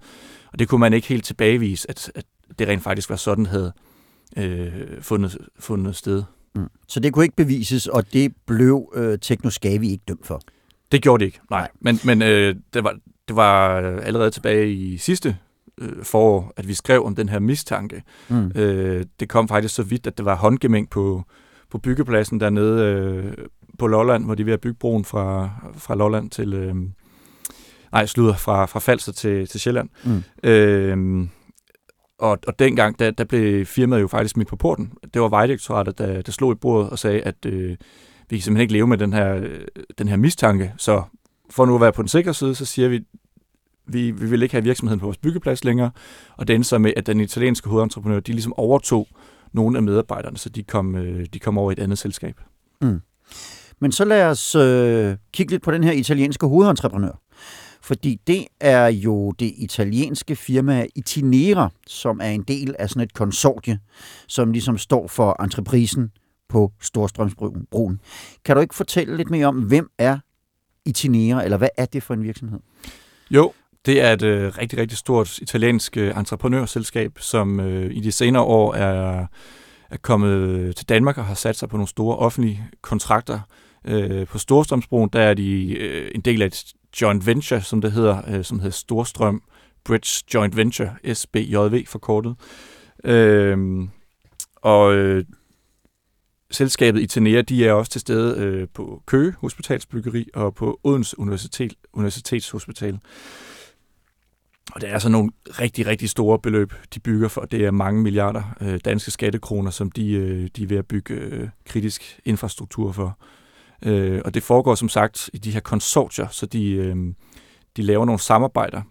Og 0.51 0.59
det 0.59 0.67
kunne 0.67 0.79
man 0.79 0.93
ikke 0.93 1.07
helt 1.07 1.25
tilbagevise, 1.25 1.89
at, 1.89 2.11
at 2.15 2.25
det 2.59 2.67
rent 2.67 2.83
faktisk 2.83 3.09
var 3.09 3.15
sådan, 3.15 3.45
havde 3.45 3.73
øh, 4.37 4.71
fundet, 5.01 5.37
fundet 5.59 5.95
sted. 5.95 6.23
Mm. 6.55 6.67
Så 6.87 6.99
det 6.99 7.13
kunne 7.13 7.25
ikke 7.25 7.35
bevises, 7.35 7.87
og 7.87 8.13
det 8.13 8.33
blev 8.45 8.91
øh, 8.95 9.19
Teknoskavi 9.19 9.91
ikke 9.91 10.03
dømt 10.07 10.25
for? 10.25 10.41
Det 10.93 11.01
gjorde 11.01 11.21
det 11.21 11.25
ikke, 11.25 11.39
nej. 11.50 11.69
Men, 11.79 12.00
men 12.05 12.21
øh, 12.21 12.55
det, 12.73 12.83
var, 12.83 12.95
det 13.27 13.35
var 13.35 13.77
allerede 14.00 14.31
tilbage 14.31 14.73
i 14.73 14.97
sidste 14.97 15.38
øh, 15.77 16.03
forår, 16.03 16.53
at 16.57 16.67
vi 16.67 16.73
skrev 16.73 17.05
om 17.05 17.15
den 17.15 17.29
her 17.29 17.39
mistanke. 17.39 18.03
Mm. 18.29 18.51
Øh, 18.55 19.05
det 19.19 19.29
kom 19.29 19.47
faktisk 19.47 19.75
så 19.75 19.83
vidt, 19.83 20.07
at 20.07 20.17
det 20.17 20.25
var 20.25 20.35
håndgemæng 20.35 20.89
på, 20.89 21.23
på 21.71 21.77
byggepladsen 21.77 22.39
dernede 22.39 22.83
øh, 22.85 23.33
på 23.79 23.88
Lolland, 23.88 24.25
hvor 24.25 24.35
de 24.35 24.41
er 24.41 24.45
ved 24.45 24.53
at 24.53 24.62
bygge 24.62 24.77
broen 24.79 25.05
fra, 25.05 25.50
fra 25.77 25.95
Lolland 25.95 26.29
til... 26.29 26.53
Øh, 26.53 26.75
nej, 27.91 28.05
slutter 28.05 28.35
fra, 28.35 28.65
fra 28.65 28.79
Falster 28.79 29.12
til, 29.12 29.47
til 29.47 29.59
Sjælland. 29.59 29.89
Mm. 30.03 30.50
Øh, 30.50 31.27
og, 32.19 32.39
og 32.47 32.59
dengang, 32.59 33.00
der, 33.00 33.12
der 33.12 33.23
blev 33.23 33.65
firmaet 33.65 34.01
jo 34.01 34.07
faktisk 34.07 34.33
smidt 34.33 34.47
på 34.47 34.55
porten. 34.55 34.91
Det 35.13 35.21
var 35.21 35.29
Vejdirektoratet, 35.29 35.97
der, 35.97 36.21
der 36.21 36.31
slog 36.31 36.51
i 36.51 36.55
bordet 36.55 36.89
og 36.89 37.00
sagde, 37.00 37.21
at 37.21 37.45
øh, 37.45 37.77
vi 38.29 38.37
kan 38.37 38.43
simpelthen 38.43 38.61
ikke 38.61 38.73
leve 38.73 38.87
med 38.87 38.97
den 38.97 39.13
her, 39.13 39.47
den 39.97 40.07
her 40.07 40.17
mistanke, 40.17 40.73
så 40.77 41.03
for 41.49 41.65
nu 41.65 41.75
at 41.75 41.81
være 41.81 41.91
på 41.91 42.01
den 42.01 42.09
sikre 42.09 42.33
side, 42.33 42.55
så 42.55 42.65
siger 42.65 42.87
vi, 42.87 43.01
vi, 43.85 44.11
vi 44.11 44.25
vil 44.29 44.43
ikke 44.43 44.55
have 44.55 44.63
virksomheden 44.63 44.99
på 44.99 45.05
vores 45.05 45.17
byggeplads 45.17 45.63
længere, 45.63 45.91
og 46.37 46.47
det 46.47 46.53
endte 46.53 46.69
så 46.69 46.77
med, 46.77 46.93
at 46.95 47.07
den 47.07 47.19
italienske 47.19 47.69
hovedentreprenør, 47.69 48.19
de 48.19 48.31
ligesom 48.31 48.53
overtog 48.57 49.07
nogle 49.51 49.77
af 49.77 49.83
medarbejderne, 49.83 50.37
så 50.37 50.49
de 50.49 50.63
kom, 50.63 50.95
øh, 50.95 51.25
de 51.33 51.39
kom 51.39 51.57
over 51.57 51.71
i 51.71 51.73
et 51.73 51.79
andet 51.79 51.97
selskab. 51.97 52.35
Mm. 52.81 53.01
Men 53.79 53.91
så 53.91 54.05
lad 54.05 54.25
os 54.25 54.55
øh, 54.55 55.15
kigge 55.33 55.51
lidt 55.51 55.63
på 55.63 55.71
den 55.71 55.83
her 55.83 55.91
italienske 55.91 56.47
hovedentreprenør. 56.47 57.21
Fordi 57.81 58.21
det 58.27 58.45
er 58.59 58.87
jo 58.87 59.31
det 59.31 59.53
italienske 59.57 60.35
firma 60.35 60.85
Itinera, 60.95 61.69
som 61.87 62.19
er 62.23 62.29
en 62.29 62.43
del 62.43 62.75
af 62.79 62.89
sådan 62.89 63.03
et 63.03 63.13
konsortie, 63.13 63.79
som 64.27 64.51
ligesom 64.51 64.77
står 64.77 65.07
for 65.07 65.43
entreprisen 65.43 66.11
på 66.53 66.72
Storstrømsbroen. 66.81 68.00
Kan 68.45 68.55
du 68.55 68.62
ikke 68.62 68.75
fortælle 68.75 69.17
lidt 69.17 69.29
mere 69.29 69.48
om, 69.48 69.55
hvem 69.55 69.89
er 69.98 70.17
Itinera, 70.86 71.43
eller 71.43 71.57
hvad 71.57 71.69
er 71.77 71.86
det 71.86 72.03
for 72.03 72.13
en 72.13 72.24
virksomhed? 72.24 72.60
Jo, 73.31 73.53
det 73.86 74.01
er 74.01 74.13
et 74.13 74.22
øh, 74.22 74.57
rigtig, 74.57 74.79
rigtig 74.79 74.98
stort 74.98 75.39
italiensk 75.39 75.98
øh, 75.98 76.17
entreprenørselskab, 76.17 77.19
som 77.19 77.60
øh, 77.60 77.95
i 77.95 78.00
de 78.00 78.12
senere 78.12 78.43
år 78.43 78.74
er, 78.74 79.25
er 79.89 79.98
kommet 80.01 80.29
øh, 80.29 80.74
til 80.74 80.89
Danmark 80.89 81.17
og 81.17 81.25
har 81.25 81.36
sat 81.36 81.55
sig 81.55 81.69
på 81.69 81.77
nogle 81.77 81.88
store 81.88 82.17
offentlige 82.17 82.63
kontrakter. 82.81 83.39
Øh, 83.86 84.27
på 84.27 84.38
Storstrømsbroen, 84.38 85.10
der 85.13 85.22
er 85.22 85.33
de 85.33 85.77
øh, 85.77 86.12
en 86.15 86.22
del 86.22 86.41
af 86.41 86.45
et 86.45 86.74
joint 87.01 87.25
venture, 87.25 87.62
som 87.62 87.81
det 87.81 87.91
hedder, 87.91 88.22
øh, 88.27 88.43
som 88.43 88.60
hedder 88.60 88.72
Storstrøm 88.72 89.41
Bridge 89.86 90.24
Joint 90.33 90.55
Venture, 90.55 91.13
SBJV 91.13 91.86
forkortet. 91.88 92.36
Øh, 93.03 93.57
og 94.55 94.95
øh, 94.95 95.25
selskabet 96.53 97.17
i 97.17 97.41
de 97.41 97.67
er 97.67 97.74
også 97.74 97.91
til 97.91 98.01
stede 98.01 98.38
øh, 98.38 98.67
på 98.74 99.01
Køge 99.05 99.33
Hospitalsbyggeri 99.41 100.29
og 100.33 100.55
på 100.55 100.79
Odense 100.83 101.19
Universitet, 101.19 101.74
Universitetshospital. 101.93 103.00
Og 104.72 104.81
det 104.81 104.89
er 104.89 104.93
altså 104.93 105.10
nogle 105.10 105.31
rigtig, 105.48 105.88
rigtig 105.88 106.10
store 106.10 106.39
beløb, 106.39 106.74
de 106.93 107.00
bygger 107.00 107.27
for. 107.27 107.41
Det 107.41 107.65
er 107.65 107.72
mange 107.72 108.01
milliarder 108.01 108.43
øh, 108.62 108.79
danske 108.86 109.12
skattekroner, 109.12 109.72
som 109.72 109.91
de, 109.91 110.12
øh, 110.12 110.50
de 110.55 110.63
er 110.63 110.67
ved 110.67 110.77
at 110.77 110.88
bygge 110.88 111.13
øh, 111.13 111.50
kritisk 111.65 112.19
infrastruktur 112.25 112.91
for. 112.91 113.17
Øh, 113.86 114.22
og 114.25 114.33
det 114.33 114.43
foregår 114.43 114.75
som 114.75 114.89
sagt 114.89 115.29
i 115.33 115.38
de 115.38 115.51
her 115.51 115.60
konsortier, 115.60 116.27
så 116.27 116.45
de, 116.45 116.72
øh, 116.72 116.95
de 117.77 117.81
laver 117.81 118.05
nogle 118.05 118.19
samarbejder, 118.19 118.81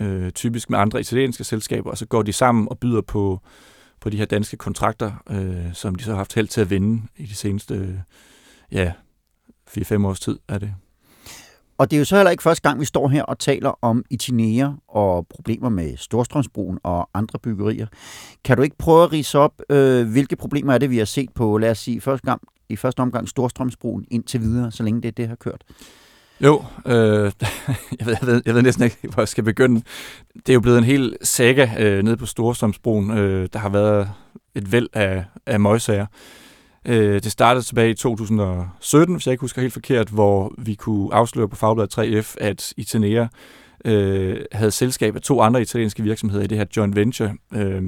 øh, 0.00 0.30
typisk 0.30 0.70
med 0.70 0.78
andre 0.78 1.00
italienske 1.00 1.44
selskaber, 1.44 1.90
og 1.90 1.98
så 1.98 2.06
går 2.06 2.22
de 2.22 2.32
sammen 2.32 2.68
og 2.68 2.78
byder 2.78 3.00
på, 3.00 3.40
på 4.00 4.10
de 4.10 4.16
her 4.16 4.24
danske 4.24 4.56
kontrakter, 4.56 5.12
øh, 5.30 5.74
som 5.74 5.94
de 5.94 6.04
så 6.04 6.10
har 6.10 6.16
haft 6.16 6.34
held 6.34 6.48
til 6.48 6.60
at 6.60 6.70
vinde 6.70 7.02
i 7.16 7.26
de 7.26 7.34
seneste 7.34 7.74
øh, 7.74 7.94
ja, 8.72 8.92
4-5 9.70 10.06
års 10.06 10.20
tid 10.20 10.38
er 10.48 10.58
det. 10.58 10.74
Og 11.78 11.90
det 11.90 11.96
er 11.96 11.98
jo 11.98 12.04
så 12.04 12.16
heller 12.16 12.30
ikke 12.30 12.42
første 12.42 12.68
gang, 12.68 12.80
vi 12.80 12.84
står 12.84 13.08
her 13.08 13.22
og 13.22 13.38
taler 13.38 13.78
om 13.82 14.04
Itinea 14.10 14.68
og 14.88 15.26
problemer 15.26 15.68
med 15.68 15.96
Storstrømsbroen 15.96 16.78
og 16.82 17.10
andre 17.14 17.38
byggerier. 17.38 17.86
Kan 18.44 18.56
du 18.56 18.62
ikke 18.62 18.78
prøve 18.78 19.04
at 19.04 19.12
rise 19.12 19.38
op, 19.38 19.62
øh, 19.70 20.10
hvilke 20.10 20.36
problemer 20.36 20.74
er 20.74 20.78
det, 20.78 20.90
vi 20.90 20.98
har 20.98 21.04
set 21.04 21.30
på, 21.34 21.58
lad 21.58 21.70
os 21.70 21.78
sige, 21.78 22.00
første 22.00 22.26
gang, 22.26 22.42
i 22.68 22.76
første 22.76 23.00
omgang 23.00 23.28
Storstrømsbroen 23.28 24.04
indtil 24.10 24.40
videre, 24.40 24.72
så 24.72 24.82
længe 24.82 25.02
det, 25.02 25.16
det 25.16 25.28
har 25.28 25.34
kørt? 25.34 25.64
Jo, 26.40 26.64
øh, 26.86 26.94
jeg, 27.98 28.06
ved, 28.06 28.16
jeg, 28.20 28.26
ved, 28.26 28.42
jeg 28.46 28.54
ved 28.54 28.62
næsten 28.62 28.84
ikke, 28.84 28.96
hvor 29.02 29.20
jeg 29.20 29.28
skal 29.28 29.44
begynde. 29.44 29.82
Det 30.34 30.48
er 30.48 30.54
jo 30.54 30.60
blevet 30.60 30.78
en 30.78 30.84
hel 30.84 31.16
saga 31.22 31.68
øh, 31.78 32.02
nede 32.02 32.16
på 32.16 32.26
Storstrømsbroen. 32.26 33.10
Øh, 33.10 33.48
der 33.52 33.58
har 33.58 33.68
været 33.68 34.10
et 34.54 34.72
væld 34.72 34.88
af, 34.92 35.24
af 35.46 35.60
møgsager. 35.60 36.06
Øh, 36.84 37.22
det 37.22 37.32
startede 37.32 37.64
tilbage 37.64 37.90
i 37.90 37.94
2017, 37.94 39.14
hvis 39.14 39.26
jeg 39.26 39.32
ikke 39.32 39.40
husker 39.40 39.60
helt 39.60 39.72
forkert, 39.72 40.08
hvor 40.08 40.54
vi 40.58 40.74
kunne 40.74 41.14
afsløre 41.14 41.48
på 41.48 41.56
Fagbladet 41.56 41.98
3F, 41.98 42.34
at 42.40 42.72
Itanea 42.76 43.26
øh, 43.84 44.40
havde 44.52 44.70
selskab 44.70 45.16
af 45.16 45.22
to 45.22 45.40
andre 45.40 45.62
italienske 45.62 46.02
virksomheder 46.02 46.44
i 46.44 46.46
det 46.46 46.58
her 46.58 46.64
joint 46.76 46.96
venture. 46.96 47.34
Øh, 47.54 47.82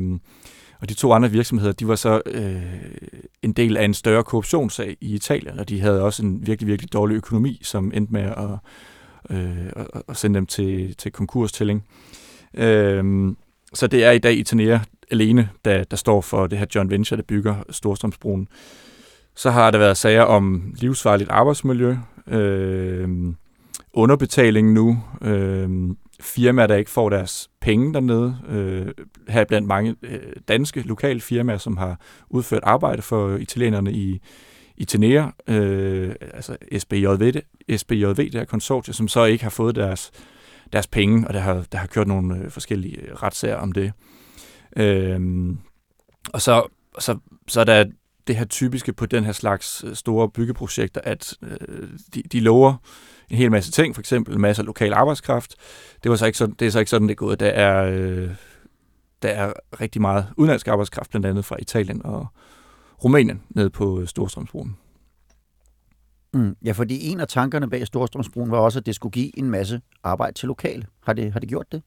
og 0.81 0.89
de 0.89 0.95
to 0.95 1.13
andre 1.13 1.31
virksomheder, 1.31 1.73
de 1.73 1.89
var 1.89 1.95
så 1.95 2.23
øh, 2.27 2.63
en 3.43 3.53
del 3.53 3.77
af 3.77 3.85
en 3.85 3.95
større 3.95 4.25
korruptionssag 4.25 4.97
i 5.01 5.15
Italien, 5.15 5.59
og 5.59 5.69
de 5.69 5.81
havde 5.81 6.03
også 6.03 6.23
en 6.23 6.47
virkelig, 6.47 6.67
virkelig 6.67 6.93
dårlig 6.93 7.15
økonomi, 7.15 7.61
som 7.63 7.93
endte 7.95 8.13
med 8.13 8.23
at, 8.23 8.59
øh, 9.37 9.85
at 10.09 10.17
sende 10.17 10.37
dem 10.37 10.47
til, 10.47 10.97
til 10.97 11.13
konkurstælling. 11.13 11.85
Øh, 12.55 13.33
så 13.75 13.87
det 13.87 14.05
er 14.05 14.11
i 14.11 14.19
dag 14.19 14.35
Itanea 14.35 14.79
alene, 15.11 15.49
der, 15.65 15.85
der 15.85 15.97
står 15.97 16.21
for 16.21 16.47
det 16.47 16.59
her 16.59 16.67
joint 16.75 16.91
venture, 16.91 17.17
der 17.17 17.23
bygger 17.23 17.55
Storstrømsbroen. 17.71 18.49
Så 19.37 19.51
har 19.51 19.71
der 19.71 19.79
været 19.79 19.97
sager 19.97 20.23
om 20.23 20.75
livsfarligt 20.77 21.31
arbejdsmiljø, 21.31 21.97
øh, 22.27 23.09
underbetaling 23.93 24.73
nu, 24.73 25.03
øh, 25.23 25.69
firmaer, 26.21 26.67
der 26.67 26.77
ikke 26.77 26.91
får 26.91 27.11
deres 27.11 27.51
penge 27.61 27.95
dernede. 27.95 28.39
Øh, 28.49 28.87
her 29.29 29.45
blandt 29.45 29.69
mange 29.69 29.97
øh, 30.03 30.33
danske 30.49 30.81
lokale 30.81 31.21
firmaer, 31.21 31.59
som 31.59 31.77
har 31.77 32.01
udført 32.31 32.63
arbejde 32.63 33.03
for 33.03 33.37
italienerne 33.37 33.93
i, 33.93 34.21
i 34.77 34.85
Tenere, 34.85 35.33
øh, 35.47 36.15
altså 36.21 36.57
SBJV, 36.79 37.33
SBJV, 37.77 38.17
det 38.17 38.35
her 38.35 38.45
konsortium, 38.45 38.93
som 38.93 39.09
så 39.09 39.25
ikke 39.25 39.45
har 39.45 39.51
fået 39.51 39.75
deres, 39.75 40.11
deres 40.73 40.87
penge, 40.87 41.29
og 41.29 41.35
der 41.35 41.41
har, 41.41 41.65
der 41.73 41.79
har 41.79 41.87
kørt 41.87 42.09
nogle 42.09 42.37
øh, 42.37 42.51
forskellige 42.51 43.01
øh, 43.01 43.15
retssager 43.15 43.57
om 43.57 43.73
det. 43.73 43.93
Øh, 44.77 45.21
og 46.33 46.43
så, 46.43 46.67
så, 46.99 47.19
så 47.49 47.61
er 47.61 47.65
der 47.65 47.85
det 48.27 48.37
her 48.37 48.45
typiske 48.45 48.93
på 48.93 49.07
den 49.07 49.25
her 49.25 49.33
slags 49.33 49.85
øh, 49.87 49.95
store 49.95 50.31
byggeprojekter, 50.31 51.01
at 51.05 51.35
øh, 51.43 51.89
de, 52.15 52.23
de 52.23 52.41
lover 52.41 52.75
en 53.31 53.37
hel 53.37 53.51
masse 53.51 53.73
ting, 53.73 53.95
for 53.95 54.01
eksempel 54.01 54.35
en 54.35 54.41
masse 54.41 54.63
lokal 54.63 54.93
arbejdskraft. 54.93 55.55
Det, 56.03 56.11
var 56.11 56.17
så 56.17 56.27
ikke 56.27 56.39
sådan, 56.39 56.55
det 56.59 56.67
er 56.67 56.71
så 56.71 56.79
ikke 56.79 56.91
sådan, 56.91 57.09
det 57.09 57.13
er 57.13 57.17
gået. 57.17 57.41
Der 57.41 57.47
er, 57.49 57.85
øh, 57.85 58.31
der 59.23 59.29
er 59.29 59.53
rigtig 59.81 60.01
meget 60.01 60.27
udenlandsk 60.37 60.69
arbejdskraft, 60.69 61.11
blandt 61.11 61.27
andet 61.27 61.45
fra 61.45 61.57
Italien 61.59 62.07
og 62.07 62.27
Rumænien, 63.05 63.43
nede 63.51 63.71
på 63.71 64.07
Storstrømsbroen. 64.07 64.77
Mm, 66.35 66.57
ja, 66.65 66.73
fordi 66.73 67.09
en 67.09 67.21
af 67.21 67.29
tankerne 67.29 67.71
bag 67.71 67.87
Storstrømsbroen 67.87 68.51
var 68.51 68.59
også, 68.59 68.79
at 68.79 68.87
det 68.87 68.95
skulle 68.95 69.13
give 69.13 69.39
en 69.39 69.51
masse 69.51 69.81
arbejde 70.05 70.33
til 70.33 70.47
lokale. 70.47 70.87
Har 71.07 71.13
det, 71.13 71.33
har 71.33 71.41
det 71.41 71.49
gjort 71.49 71.67
det? 71.73 71.83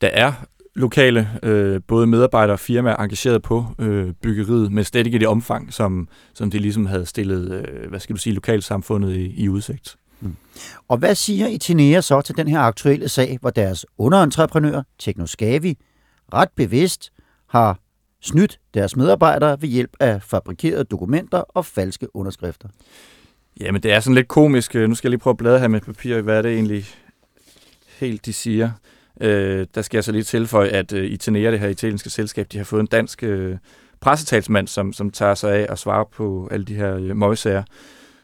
Der 0.00 0.08
er 0.08 0.32
lokale, 0.74 1.28
øh, 1.42 1.80
både 1.86 2.06
medarbejdere 2.06 2.54
og 2.54 2.60
firmaer 2.60 2.96
engageret 2.96 3.42
på 3.42 3.64
øh, 3.78 4.12
byggeriet, 4.12 4.72
men 4.72 4.84
slet 4.84 5.06
ikke 5.06 5.16
i 5.16 5.18
det 5.18 5.28
omfang, 5.28 5.72
som, 5.72 6.08
som 6.34 6.50
de 6.50 6.58
ligesom 6.58 6.86
havde 6.86 7.06
stillet, 7.06 7.52
øh, 7.52 7.88
hvad 7.88 8.00
skal 8.00 8.16
du 8.16 8.20
sige, 8.20 8.34
lokalsamfundet 8.34 9.16
i, 9.16 9.42
i 9.44 9.48
udsigt. 9.48 9.96
Mm. 10.20 10.36
Og 10.88 10.96
hvad 10.96 11.14
siger 11.14 11.46
Itinea 11.46 12.00
så 12.00 12.20
til 12.20 12.36
den 12.36 12.48
her 12.48 12.60
aktuelle 12.60 13.08
sag, 13.08 13.38
hvor 13.40 13.50
deres 13.50 13.86
underentreprenør, 13.98 14.82
Teknoskavi, 14.98 15.78
ret 16.34 16.48
bevidst 16.56 17.12
har 17.48 17.78
snydt 18.20 18.60
deres 18.74 18.96
medarbejdere 18.96 19.62
ved 19.62 19.68
hjælp 19.68 19.96
af 20.00 20.22
fabrikerede 20.22 20.84
dokumenter 20.84 21.38
og 21.38 21.66
falske 21.66 22.16
underskrifter? 22.16 22.68
Jamen, 23.60 23.82
det 23.82 23.92
er 23.92 24.00
sådan 24.00 24.14
lidt 24.14 24.28
komisk. 24.28 24.74
Nu 24.74 24.94
skal 24.94 25.08
jeg 25.08 25.10
lige 25.10 25.20
prøve 25.20 25.32
at 25.32 25.36
bladre 25.36 25.58
her 25.58 25.68
med 25.68 25.80
papir. 25.80 26.20
Hvad 26.20 26.38
er 26.38 26.42
det 26.42 26.52
egentlig 26.52 26.84
helt, 27.98 28.26
de 28.26 28.32
siger? 28.32 28.70
Øh, 29.20 29.66
der 29.74 29.82
skal 29.82 29.96
jeg 29.96 30.04
så 30.04 30.12
lige 30.12 30.22
tilføje, 30.22 30.68
at 30.68 30.92
øh, 30.92 31.10
Itinea, 31.10 31.50
det 31.50 31.60
her 31.60 31.68
italienske 31.68 32.10
selskab, 32.10 32.46
de 32.52 32.56
har 32.58 32.64
fået 32.64 32.80
en 32.80 32.86
dansk 32.86 33.22
øh, 33.22 33.56
pressetalsmand, 34.00 34.68
som, 34.68 34.92
som 34.92 35.10
tager 35.10 35.34
sig 35.34 35.54
af 35.54 35.66
og 35.68 35.78
svarer 35.78 36.04
på 36.04 36.48
alle 36.50 36.64
de 36.64 36.74
her 36.74 36.96
øh, 36.96 37.16
møgsager. 37.16 37.62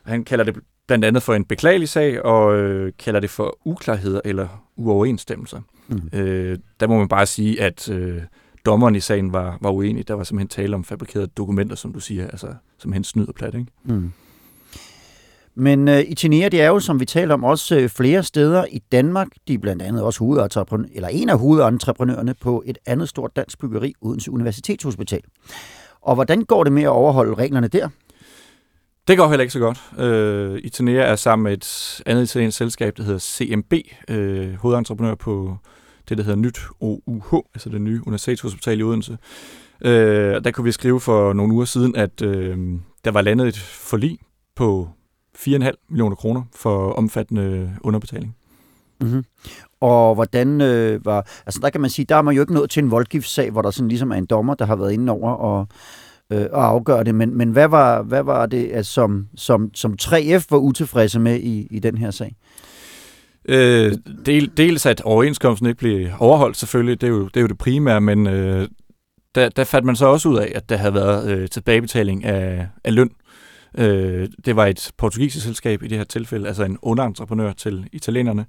Han 0.05 0.25
kalder 0.25 0.45
det 0.45 0.57
blandt 0.87 1.05
andet 1.05 1.23
for 1.23 1.35
en 1.35 1.45
beklagelig 1.45 1.88
sag, 1.88 2.25
og 2.25 2.57
øh, 2.57 2.93
kalder 2.99 3.21
det 3.21 3.31
for 3.31 3.59
uklarheder 3.64 4.21
eller 4.25 4.49
uoverensstemmelser. 4.76 5.61
Mm. 5.88 6.19
Øh, 6.19 6.59
der 6.81 6.87
må 6.87 6.99
man 6.99 7.09
bare 7.09 7.26
sige, 7.26 7.62
at 7.62 7.88
øh, 7.88 8.23
dommeren 8.66 8.95
i 8.95 9.00
sagen 9.00 9.33
var, 9.33 9.59
var 9.61 9.71
uenig. 9.71 10.09
Der 10.09 10.14
var 10.14 10.25
simpelthen 10.25 10.49
tale 10.49 10.75
om 10.75 10.85
fabrikerede 10.85 11.26
dokumenter, 11.26 11.76
som 11.76 11.93
du 11.93 12.00
siger, 12.00 12.26
altså 12.26 12.47
simpelthen 12.78 13.05
snyd 13.05 13.28
og 13.28 13.35
plat, 13.35 13.55
ikke? 13.55 13.66
Mm. 13.85 14.12
Men 15.59 15.88
øh, 15.88 16.00
Itinea, 16.09 16.49
det 16.49 16.62
er 16.62 16.69
jo, 16.69 16.81
som 16.81 17.00
vi 17.00 17.05
taler 17.05 17.35
om, 17.35 17.45
også 17.45 17.76
øh, 17.76 17.88
flere 17.88 18.23
steder 18.23 18.64
i 18.71 18.78
Danmark. 18.93 19.28
De 19.49 19.55
er 19.55 19.59
blandt 19.59 19.83
andet 19.83 20.02
også 20.02 20.19
hovedentreprenør, 20.19 20.88
eller 20.95 21.09
en 21.09 21.28
af 21.28 21.38
hovedentreprenørerne 21.38 22.35
på 22.35 22.62
et 22.66 22.78
andet 22.87 23.09
stort 23.09 23.37
dansk 23.37 23.59
byggeri, 23.59 23.95
Odense 24.00 24.31
Universitetshospital. 24.31 25.21
Og 26.00 26.14
hvordan 26.14 26.43
går 26.43 26.64
det 26.64 26.73
med 26.73 26.83
at 26.83 26.88
overholde 26.88 27.35
reglerne 27.35 27.69
der? 27.69 27.88
Det 29.09 29.19
går 29.19 29.29
heller 29.29 29.43
ikke 29.43 29.53
så 29.53 29.59
godt. 29.59 30.01
Øh, 30.01 30.61
Itanea 30.65 31.03
er 31.03 31.17
sammen 31.17 31.45
med 31.45 31.53
et 31.53 32.03
andet 32.07 32.23
italiensk 32.23 32.59
selskab, 32.59 32.97
der 32.97 33.03
hedder 33.03 33.19
CMB, 33.19 33.73
øh, 34.11 34.55
hovedentreprenør 34.55 35.15
på 35.15 35.57
det, 36.09 36.19
der 36.19 36.25
hedder 36.25 36.39
Nyt 36.39 36.61
OUH, 36.81 37.43
altså 37.55 37.69
det 37.69 37.81
nye 37.81 38.01
Universitetshospital 38.07 38.81
i 38.81 38.83
Odense. 38.83 39.19
Øh, 39.85 40.45
der 40.45 40.51
kunne 40.51 40.65
vi 40.65 40.73
skrive 40.73 41.01
for 41.01 41.33
nogle 41.33 41.55
uger 41.55 41.65
siden, 41.65 41.97
at 41.97 42.23
øh, 42.23 42.59
der 43.05 43.11
var 43.11 43.21
landet 43.21 43.49
et 43.49 43.59
forlig 43.59 44.19
på 44.57 44.89
4,5 45.39 45.71
millioner 45.89 46.17
kroner 46.17 46.43
for 46.55 46.93
omfattende 46.93 47.77
underbetaling. 47.81 48.37
Mm-hmm. 49.01 49.25
Og 49.81 50.15
hvordan 50.15 50.61
øh, 50.61 51.05
var... 51.05 51.27
Altså 51.47 51.61
der 51.63 51.71
kan 51.71 51.81
man 51.81 51.91
sige, 51.91 52.07
der 52.07 52.17
er 52.17 52.23
man 52.23 52.35
jo 52.35 52.41
ikke 52.41 52.55
nået 52.55 52.71
til 52.71 52.83
en 52.83 52.91
voldgiftssag, 52.91 53.51
hvor 53.51 53.63
der 53.63 53.71
sådan 53.71 53.89
ligesom 53.89 54.11
er 54.11 54.17
en 54.17 54.27
dommer, 54.27 54.55
der 54.55 54.65
har 54.65 54.77
været 54.77 54.93
inde 54.93 55.13
over 55.13 55.31
og, 55.31 55.69
øh, 56.33 56.40
at 56.40 56.50
afgøre 56.52 57.04
det. 57.04 57.14
Men, 57.14 57.38
men 57.38 57.50
hvad, 57.50 57.68
var, 57.68 58.02
hvad 58.02 58.23
var 58.23 58.47
det, 58.47 58.71
altså, 58.73 58.92
som, 58.92 59.26
som, 59.37 59.71
som 59.75 59.97
3F 60.02 60.47
var 60.50 60.59
utilfredse 60.59 61.21
med 61.21 61.40
i, 61.40 61.66
i 61.71 61.78
den 61.78 61.99
her 61.99 62.11
sag? 62.11 62.37
Øh, 63.49 63.92
del, 64.26 64.52
dels 64.56 64.87
at 64.87 65.00
overenskomsten 65.00 65.68
ikke 65.68 65.78
blev 65.78 66.09
overholdt 66.18 66.56
selvfølgelig, 66.56 67.00
det 67.00 67.06
er 67.06 67.11
jo 67.11 67.25
det, 67.25 67.37
er 67.37 67.40
jo 67.40 67.47
det 67.47 67.59
primære, 67.59 68.00
men 68.00 68.26
øh, 68.26 68.68
der, 69.35 69.49
der 69.49 69.64
fandt 69.64 69.87
man 69.87 69.97
så 69.97 70.06
også 70.06 70.28
ud 70.28 70.38
af, 70.38 70.52
at 70.54 70.68
der 70.68 70.76
havde 70.76 70.95
været 70.95 71.30
øh, 71.30 71.49
tilbagebetaling 71.49 72.25
af, 72.25 72.68
af 72.85 72.95
løn 72.95 73.11
Øh, 73.78 74.28
det 74.45 74.56
var 74.56 74.66
et 74.66 74.90
portugisisk 74.97 75.47
selskab 75.47 75.83
i 75.83 75.88
det 75.88 75.99
her 75.99 76.04
tilfælde, 76.04 76.49
altså 76.49 76.64
en 76.64 76.78
underentreprenør 76.83 77.52
til 77.52 77.88
italienerne, 77.92 78.47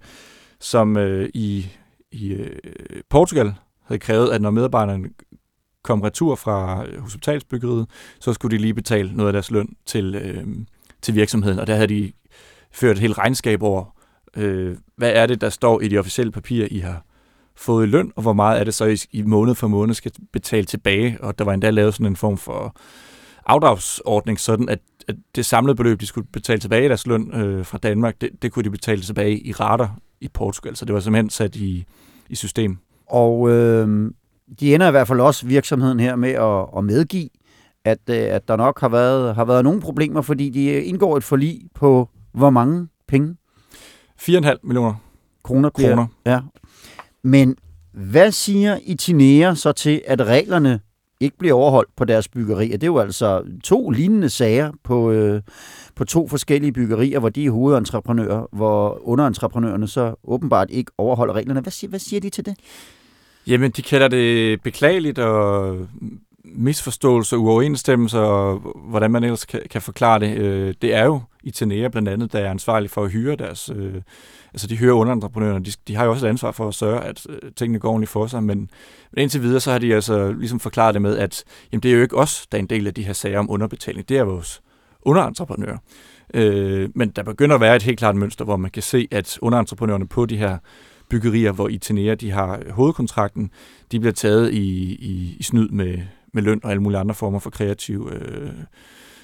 som 0.59 0.97
øh, 0.97 1.29
i, 1.33 1.67
i 2.11 2.29
øh, 2.29 2.59
Portugal 3.09 3.53
havde 3.83 3.99
krævet, 3.99 4.31
at 4.31 4.41
når 4.41 4.51
medarbejderne 4.51 5.09
kom 5.87 6.01
retur 6.01 6.35
fra 6.35 6.85
øh, 6.85 7.01
hospitalsbyggeriet, 7.01 7.87
så 8.19 8.33
skulle 8.33 8.57
de 8.57 8.61
lige 8.61 8.73
betale 8.73 9.11
noget 9.13 9.29
af 9.29 9.33
deres 9.33 9.51
løn 9.51 9.75
til, 9.85 10.15
øh, 10.15 10.45
til 11.01 11.15
virksomheden, 11.15 11.59
og 11.59 11.67
der 11.67 11.75
havde 11.75 11.87
de 11.87 12.11
ført 12.71 12.95
et 12.95 13.01
helt 13.01 13.17
regnskab 13.17 13.63
over, 13.63 13.95
øh, 14.37 14.77
hvad 14.95 15.11
er 15.13 15.25
det, 15.25 15.41
der 15.41 15.49
står 15.49 15.81
i 15.81 15.87
de 15.87 15.97
officielle 15.97 16.31
papirer, 16.31 16.67
I 16.71 16.77
har 16.77 17.03
fået 17.55 17.87
i 17.87 17.89
løn, 17.89 18.11
og 18.15 18.21
hvor 18.21 18.33
meget 18.33 18.59
er 18.59 18.63
det 18.63 18.73
så, 18.73 18.85
I, 18.85 18.97
I 19.11 19.21
måned 19.21 19.55
for 19.55 19.67
måned 19.67 19.95
skal 19.95 20.11
betale 20.33 20.65
tilbage, 20.65 21.17
og 21.21 21.39
der 21.39 21.45
var 21.45 21.53
endda 21.53 21.69
lavet 21.69 21.93
sådan 21.93 22.07
en 22.07 22.15
form 22.15 22.37
for 22.37 22.75
afdragsordning, 23.45 24.39
sådan 24.39 24.69
at, 24.69 24.79
at 25.07 25.15
det 25.35 25.45
samlede 25.45 25.75
beløb, 25.75 25.99
de 25.99 26.05
skulle 26.05 26.27
betale 26.33 26.59
tilbage 26.59 26.85
i 26.85 26.87
deres 26.87 27.07
løn 27.07 27.33
øh, 27.33 27.65
fra 27.65 27.77
Danmark, 27.77 28.21
det, 28.21 28.29
det 28.41 28.51
kunne 28.51 28.63
de 28.63 28.69
betale 28.69 29.01
tilbage 29.01 29.39
i 29.39 29.51
rater 29.51 29.87
i 30.21 30.27
Portugal, 30.27 30.75
så 30.75 30.85
det 30.85 30.93
var 30.93 30.99
simpelthen 30.99 31.29
sat 31.29 31.55
i, 31.55 31.85
i 32.29 32.35
system. 32.35 32.77
Og 33.09 33.49
øh, 33.49 34.11
de 34.59 34.75
ender 34.75 34.87
i 34.87 34.91
hvert 34.91 35.07
fald 35.07 35.19
også 35.19 35.45
virksomheden 35.45 35.99
her 35.99 36.15
med 36.15 36.29
at, 36.29 36.77
at 36.77 36.83
medgive, 36.83 37.29
at, 37.85 37.99
øh, 38.09 38.15
at 38.15 38.47
der 38.47 38.55
nok 38.55 38.79
har 38.79 38.89
været, 38.89 39.35
har 39.35 39.45
været 39.45 39.63
nogle 39.63 39.81
problemer, 39.81 40.21
fordi 40.21 40.49
de 40.49 40.83
indgår 40.83 41.17
et 41.17 41.23
forlig 41.23 41.61
på 41.75 42.09
hvor 42.31 42.49
mange 42.49 42.87
penge? 43.07 43.35
4,5 44.21 44.53
millioner 44.63 44.93
kroner. 45.43 45.69
Bliver, 45.69 45.89
kroner. 45.89 46.07
Ja. 46.25 46.39
Men 47.23 47.55
hvad 47.91 48.31
siger 48.31 48.77
Itinea 48.83 49.53
så 49.53 49.71
til, 49.71 50.01
at 50.07 50.21
reglerne 50.21 50.79
ikke 51.19 51.37
bliver 51.37 51.55
overholdt 51.55 51.95
på 51.95 52.05
deres 52.05 52.27
byggerier? 52.27 52.77
Det 52.77 52.83
er 52.83 52.87
jo 52.87 52.97
altså 52.97 53.43
to 53.63 53.89
lignende 53.89 54.29
sager 54.29 54.71
på, 54.83 55.11
øh, 55.11 55.41
på 55.95 56.05
to 56.05 56.27
forskellige 56.27 56.71
byggerier, 56.71 57.19
hvor 57.19 57.29
de 57.29 57.45
er 57.45 57.51
hovedentreprenører, 57.51 58.45
hvor 58.51 59.07
underentreprenørerne 59.07 59.87
så 59.87 60.15
åbenbart 60.23 60.69
ikke 60.69 60.91
overholder 60.97 61.33
reglerne. 61.33 61.61
Hvad 61.61 61.71
siger, 61.71 61.89
hvad 61.89 61.99
siger 61.99 62.19
de 62.19 62.29
til 62.29 62.45
det? 62.45 62.55
Jamen, 63.47 63.71
de 63.71 63.81
kalder 63.81 64.07
det 64.07 64.61
beklageligt 64.61 65.19
og 65.19 65.77
misforståelse, 66.43 67.37
uoverensstemmelser, 67.37 68.19
og 68.19 68.75
hvordan 68.75 69.11
man 69.11 69.23
ellers 69.23 69.45
kan, 69.45 69.61
kan 69.69 69.81
forklare 69.81 70.19
det. 70.19 70.37
Øh, 70.37 70.73
det 70.81 70.93
er 70.93 71.05
jo 71.05 71.21
i 71.43 71.51
blandt 71.91 72.09
andet, 72.09 72.33
der 72.33 72.39
er 72.39 72.51
ansvarlig 72.51 72.89
for 72.89 73.03
at 73.03 73.11
hyre 73.11 73.35
deres... 73.35 73.69
Øh, 73.75 73.93
altså, 74.53 74.67
de 74.67 74.77
hører 74.77 74.93
underentreprenørerne. 74.93 75.65
De, 75.65 75.71
de 75.87 75.95
har 75.95 76.05
jo 76.05 76.11
også 76.11 76.25
et 76.25 76.29
ansvar 76.29 76.51
for 76.51 76.67
at 76.67 76.75
sørge, 76.75 77.01
at 77.01 77.27
øh, 77.29 77.51
tingene 77.55 77.79
går 77.79 77.89
ordentligt 77.89 78.11
for 78.11 78.27
sig, 78.27 78.43
men, 78.43 78.69
men 79.11 79.21
indtil 79.21 79.41
videre, 79.41 79.59
så 79.59 79.71
har 79.71 79.79
de 79.79 79.95
altså 79.95 80.31
ligesom 80.31 80.59
forklaret 80.59 80.93
det 80.93 81.01
med, 81.01 81.17
at 81.17 81.43
jamen, 81.71 81.83
det 81.83 81.91
er 81.91 81.95
jo 81.95 82.01
ikke 82.01 82.17
os, 82.17 82.47
der 82.51 82.57
er 82.57 82.61
en 82.61 82.67
del 82.67 82.87
af 82.87 82.93
de 82.93 83.03
her 83.03 83.13
sager 83.13 83.39
om 83.39 83.51
underbetaling. 83.51 84.09
Det 84.09 84.17
er 84.17 84.23
vores 84.23 84.61
underentreprenører. 85.01 85.77
Øh, 86.33 86.89
men 86.95 87.09
der 87.09 87.23
begynder 87.23 87.55
at 87.55 87.61
være 87.61 87.75
et 87.75 87.83
helt 87.83 87.99
klart 87.99 88.15
mønster, 88.15 88.45
hvor 88.45 88.57
man 88.57 88.71
kan 88.71 88.83
se, 88.83 89.07
at 89.11 89.39
underentreprenørerne 89.41 90.07
på 90.07 90.25
de 90.25 90.37
her 90.37 90.57
byggerier, 91.09 91.51
hvor 91.51 91.67
Itenea 91.67 92.15
de 92.15 92.31
har 92.31 92.61
hovedkontrakten, 92.69 93.51
de 93.91 93.99
bliver 93.99 94.13
taget 94.13 94.53
i, 94.53 94.95
i, 94.95 95.35
i 95.39 95.43
snyd 95.43 95.69
med, 95.69 95.97
med 96.33 96.43
løn 96.43 96.59
og 96.63 96.71
alle 96.71 96.83
mulige 96.83 96.99
andre 96.99 97.15
former 97.15 97.39
for 97.39 97.49
kreative 97.49 98.13
øh, 98.13 98.51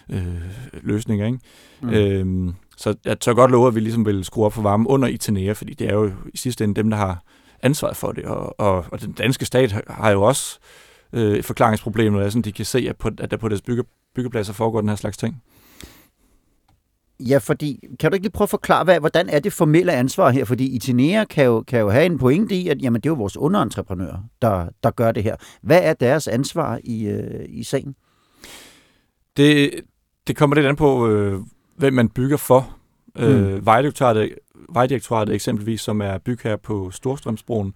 øh, 0.09 0.41
løsninger. 0.81 1.25
Ikke? 1.25 1.39
Mm. 1.81 1.89
Øhm, 1.89 2.53
så 2.77 2.95
jeg 3.05 3.19
tør 3.19 3.33
godt 3.33 3.51
love, 3.51 3.67
at 3.67 3.75
vi 3.75 3.79
ligesom 3.79 4.05
vil 4.05 4.25
skrue 4.25 4.45
op 4.45 4.53
for 4.53 4.61
varmen 4.61 4.87
under 4.87 5.07
Itenea, 5.07 5.51
fordi 5.51 5.73
det 5.73 5.89
er 5.89 5.93
jo 5.93 6.11
i 6.33 6.37
sidste 6.37 6.63
ende 6.63 6.75
dem, 6.75 6.89
der 6.89 6.97
har 6.97 7.23
ansvaret 7.61 7.97
for 7.97 8.11
det. 8.11 8.25
Og, 8.25 8.59
og, 8.59 8.85
og 8.91 9.01
den 9.01 9.11
danske 9.11 9.45
stat 9.45 9.83
har 9.87 10.11
jo 10.11 10.21
også 10.21 10.59
øh, 11.13 11.37
et 11.37 11.45
forklaringsproblem, 11.45 12.13
når 12.13 12.29
de 12.29 12.51
kan 12.51 12.65
se, 12.65 12.85
at, 12.89 12.95
på, 12.97 13.09
at 13.19 13.31
der 13.31 13.37
på 13.37 13.49
deres 13.49 13.61
bygge, 13.61 13.83
byggepladser 14.15 14.53
foregår 14.53 14.81
den 14.81 14.89
her 14.89 14.95
slags 14.95 15.17
ting. 15.17 15.43
Ja, 17.19 17.37
fordi, 17.37 17.79
kan 17.99 18.11
du 18.11 18.15
ikke 18.15 18.23
lige 18.23 18.31
prøve 18.31 18.45
at 18.45 18.49
forklare, 18.49 18.83
hvad, 18.83 18.99
hvordan 18.99 19.29
er 19.29 19.39
det 19.39 19.53
formelle 19.53 19.93
ansvar 19.93 20.29
her? 20.29 20.45
Fordi 20.45 20.75
Itinera 20.75 21.25
kan 21.25 21.45
jo, 21.45 21.63
kan 21.67 21.79
jo 21.79 21.89
have 21.89 22.05
en 22.05 22.17
pointe 22.17 22.55
i, 22.55 22.67
at 22.67 22.81
jamen, 22.81 23.01
det 23.01 23.09
er 23.09 23.11
jo 23.11 23.15
vores 23.15 23.37
underentreprenører, 23.37 24.17
der, 24.41 24.69
der 24.83 24.91
gør 24.91 25.11
det 25.11 25.23
her. 25.23 25.35
Hvad 25.61 25.79
er 25.83 25.93
deres 25.93 26.27
ansvar 26.27 26.79
i, 26.83 27.05
øh, 27.05 27.45
i 27.49 27.63
sagen? 27.63 27.95
Det, 29.37 29.71
det 30.27 30.35
kommer 30.35 30.55
lidt 30.55 30.65
an 30.65 30.75
på, 30.75 31.07
øh, 31.07 31.39
hvem 31.77 31.93
man 31.93 32.09
bygger 32.09 32.37
for. 32.37 32.77
Mm. 33.15 33.23
Øh, 33.23 33.65
Vejdirektoratet, 33.65 34.33
Vejdirektoratet 34.69 35.35
eksempelvis, 35.35 35.81
som 35.81 36.01
er 36.01 36.17
bygherre 36.17 36.57
på 36.57 36.91
Storstrømsbroen, 36.91 37.73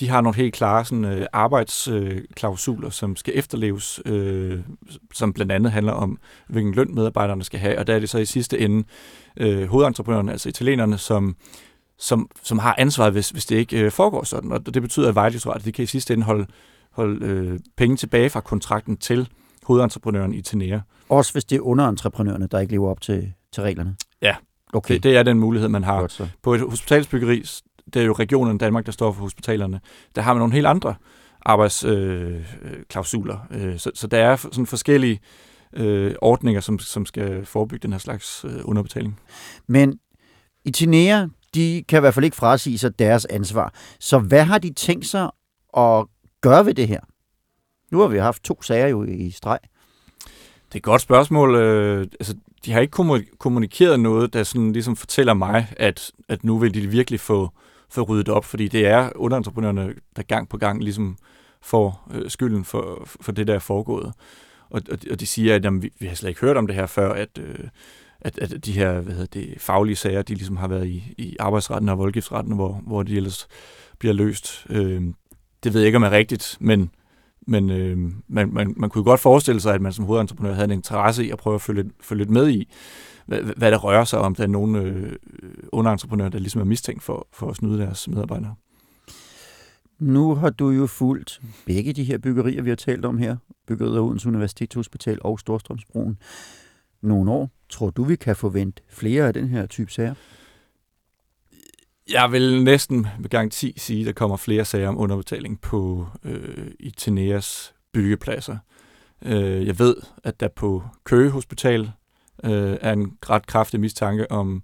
de 0.00 0.08
har 0.08 0.20
nogle 0.20 0.36
helt 0.36 0.54
klare 0.54 0.84
sådan, 0.84 1.04
øh, 1.04 1.26
arbejdsklausuler, 1.32 2.86
øh, 2.86 2.92
som 2.92 3.16
skal 3.16 3.32
efterleves, 3.36 4.00
øh, 4.06 4.60
som 5.14 5.32
blandt 5.32 5.52
andet 5.52 5.72
handler 5.72 5.92
om, 5.92 6.18
hvilken 6.48 6.74
løn 6.74 6.94
medarbejderne 6.94 7.44
skal 7.44 7.60
have, 7.60 7.78
og 7.78 7.86
der 7.86 7.94
er 7.94 7.98
det 7.98 8.08
så 8.08 8.18
i 8.18 8.24
sidste 8.24 8.58
ende 8.58 8.84
øh, 9.36 9.68
hovedentreprenørerne, 9.68 10.32
altså 10.32 10.48
italienerne, 10.48 10.98
som, 10.98 11.36
som, 11.98 12.30
som 12.42 12.58
har 12.58 12.74
ansvaret, 12.78 13.12
hvis, 13.12 13.30
hvis 13.30 13.46
det 13.46 13.56
ikke 13.56 13.80
øh, 13.80 13.90
foregår 13.90 14.24
sådan. 14.24 14.52
Og 14.52 14.74
det 14.74 14.82
betyder, 14.82 15.08
at 15.08 15.14
Vejdirektoratet 15.14 15.64
de 15.64 15.72
kan 15.72 15.82
i 15.82 15.86
sidste 15.86 16.14
ende 16.14 16.24
holde, 16.24 16.46
holde 16.90 17.26
øh, 17.26 17.60
penge 17.76 17.96
tilbage 17.96 18.30
fra 18.30 18.40
kontrakten 18.40 18.96
til 18.96 19.28
hovedentreprenøren 19.62 20.34
i 20.34 20.42
Tenea. 20.42 20.78
Også 21.08 21.32
hvis 21.32 21.44
det 21.44 21.56
er 21.56 21.60
underentreprenørerne, 21.60 22.48
der 22.50 22.58
ikke 22.58 22.72
lever 22.72 22.90
op 22.90 23.00
til, 23.00 23.32
til 23.52 23.62
reglerne? 23.62 23.96
Okay. 24.72 24.94
det, 24.94 25.02
det 25.02 25.16
er 25.16 25.22
den 25.22 25.38
mulighed, 25.38 25.68
man 25.68 25.84
har. 25.84 26.00
Godt, 26.00 26.22
På 26.42 26.54
et 26.54 26.60
hospitalsbyggeri, 26.60 27.44
det 27.94 28.02
er 28.02 28.06
jo 28.06 28.12
regionen 28.12 28.58
Danmark, 28.58 28.86
der 28.86 28.92
står 28.92 29.12
for 29.12 29.20
hospitalerne, 29.20 29.80
der 30.14 30.22
har 30.22 30.34
man 30.34 30.38
nogle 30.38 30.54
helt 30.54 30.66
andre 30.66 30.94
arbejdsklausuler. 31.42 33.46
Øh, 33.50 33.66
øh, 33.66 33.78
så, 33.78 33.90
så 33.94 34.06
der 34.06 34.18
er 34.18 34.36
sådan 34.36 34.66
forskellige 34.66 35.20
øh, 35.72 36.14
ordninger, 36.22 36.60
som, 36.60 36.78
som 36.78 37.06
skal 37.06 37.46
forebygge 37.46 37.82
den 37.82 37.92
her 37.92 37.98
slags 37.98 38.44
øh, 38.44 38.60
underbetaling. 38.64 39.20
Men 39.66 39.98
i 40.64 40.70
Tinea, 40.70 41.26
de 41.54 41.84
kan 41.88 41.98
i 41.98 42.00
hvert 42.00 42.14
fald 42.14 42.24
ikke 42.24 42.36
frasige 42.36 42.78
sig 42.78 42.98
deres 42.98 43.24
ansvar. 43.24 43.74
Så 44.00 44.18
hvad 44.18 44.44
har 44.44 44.58
de 44.58 44.72
tænkt 44.72 45.06
sig 45.06 45.30
at 45.76 46.06
gøre 46.40 46.66
ved 46.66 46.74
det 46.74 46.88
her? 46.88 47.00
Nu 47.90 48.00
har 48.00 48.08
vi 48.08 48.18
haft 48.18 48.42
to 48.42 48.62
sager 48.62 48.88
jo 48.88 49.04
i 49.04 49.30
streg. 49.30 49.58
Det 50.68 50.74
er 50.74 50.76
et 50.76 50.82
godt 50.82 51.00
spørgsmål. 51.00 51.54
Øh, 51.54 52.06
altså, 52.20 52.34
de 52.66 52.72
har 52.72 52.80
ikke 52.80 53.26
kommunikeret 53.38 54.00
noget, 54.00 54.32
der 54.32 54.42
sådan 54.42 54.72
ligesom 54.72 54.96
fortæller 54.96 55.34
mig, 55.34 55.66
at, 55.76 56.12
at 56.28 56.44
nu 56.44 56.58
vil 56.58 56.74
de 56.74 56.86
virkelig 56.86 57.20
få, 57.20 57.50
få 57.88 58.02
ryddet 58.02 58.28
op, 58.28 58.44
fordi 58.44 58.68
det 58.68 58.86
er 58.86 59.10
underentreprenørerne, 59.14 59.94
der 60.16 60.22
gang 60.22 60.48
på 60.48 60.56
gang 60.56 60.82
ligesom 60.82 61.16
får 61.62 62.08
øh, 62.14 62.30
skylden 62.30 62.64
for, 62.64 63.08
for 63.20 63.32
det, 63.32 63.46
der 63.46 63.54
er 63.54 63.58
foregået. 63.58 64.12
Og, 64.70 64.82
og, 64.90 64.98
og 65.10 65.20
de 65.20 65.26
siger, 65.26 65.54
at 65.54 65.64
jamen, 65.64 65.82
vi, 65.82 65.90
vi 65.98 66.06
har 66.06 66.14
slet 66.14 66.28
ikke 66.28 66.40
hørt 66.40 66.56
om 66.56 66.66
det 66.66 66.76
her 66.76 66.86
før, 66.86 67.12
at, 67.12 67.38
øh, 67.38 67.68
at, 68.20 68.38
at 68.38 68.64
de 68.64 68.72
her 68.72 69.00
hvad 69.00 69.12
hedder 69.12 69.40
det, 69.40 69.54
faglige 69.58 69.96
sager, 69.96 70.22
de 70.22 70.34
ligesom 70.34 70.56
har 70.56 70.68
været 70.68 70.86
i, 70.86 71.14
i 71.18 71.36
arbejdsretten 71.40 71.88
og 71.88 71.98
voldgiftsretten, 71.98 72.54
hvor, 72.54 72.82
hvor 72.86 73.02
de 73.02 73.16
ellers 73.16 73.48
bliver 73.98 74.12
løst. 74.14 74.66
Øh, 74.70 75.02
det 75.64 75.74
ved 75.74 75.80
jeg 75.80 75.86
ikke, 75.86 75.96
om 75.96 76.02
er 76.02 76.10
rigtigt, 76.10 76.56
men 76.60 76.90
men 77.46 77.70
øh, 77.70 77.98
man, 78.28 78.52
man, 78.52 78.74
man 78.76 78.90
kunne 78.90 79.04
godt 79.04 79.20
forestille 79.20 79.60
sig, 79.60 79.74
at 79.74 79.80
man 79.80 79.92
som 79.92 80.04
hovedentreprenør 80.04 80.52
havde 80.52 80.64
en 80.64 80.70
interesse 80.70 81.26
i 81.26 81.30
at 81.30 81.38
prøve 81.38 81.54
at 81.54 81.60
følge, 81.62 81.90
følge 82.00 82.18
lidt 82.18 82.30
med 82.30 82.48
i, 82.48 82.68
hvad, 83.26 83.42
hvad 83.42 83.70
der 83.70 83.78
rører 83.78 84.04
sig 84.04 84.18
om. 84.18 84.34
Der 84.34 84.42
er 84.42 84.48
nogle 84.48 84.80
øh, 84.80 85.12
underentreprenører, 85.72 86.28
der 86.28 86.38
ligesom 86.38 86.60
er 86.60 86.64
mistænkt 86.64 87.02
for, 87.02 87.28
for 87.32 87.50
at 87.50 87.56
snyde 87.56 87.78
deres 87.78 88.08
medarbejdere. 88.08 88.54
Nu 89.98 90.34
har 90.34 90.50
du 90.50 90.70
jo 90.70 90.86
fulgt 90.86 91.40
begge 91.66 91.92
de 91.92 92.04
her 92.04 92.18
byggerier, 92.18 92.62
vi 92.62 92.68
har 92.68 92.76
talt 92.76 93.04
om 93.04 93.18
her. 93.18 93.36
Byggeriet 93.66 93.96
af 93.96 94.00
Odense 94.00 94.28
Universitetshospital 94.28 95.18
og 95.20 95.40
Storstrømsbroen. 95.40 96.18
Nogle 97.02 97.30
år. 97.30 97.50
Tror 97.68 97.90
du, 97.90 98.04
vi 98.04 98.16
kan 98.16 98.36
forvente 98.36 98.82
flere 98.88 99.26
af 99.26 99.34
den 99.34 99.48
her 99.48 99.66
type 99.66 99.92
sager? 99.92 100.14
Jeg 102.10 102.32
vil 102.32 102.64
næsten 102.64 103.06
med 103.18 103.30
garanti 103.30 103.74
sige, 103.76 104.00
at 104.00 104.06
der 104.06 104.12
kommer 104.12 104.36
flere 104.36 104.64
sager 104.64 104.88
om 104.88 104.98
underbetaling 104.98 105.60
på 105.60 106.06
øh, 106.24 106.66
i 106.80 106.94
byggepladser. 107.92 108.56
Øh, 109.22 109.66
jeg 109.66 109.78
ved, 109.78 109.96
at 110.24 110.40
der 110.40 110.48
på 110.48 110.82
Køge 111.04 111.30
Hospital 111.30 111.90
øh, 112.44 112.76
er 112.80 112.92
en 112.92 113.12
ret 113.30 113.46
kraftig 113.46 113.80
mistanke 113.80 114.30
om, 114.30 114.62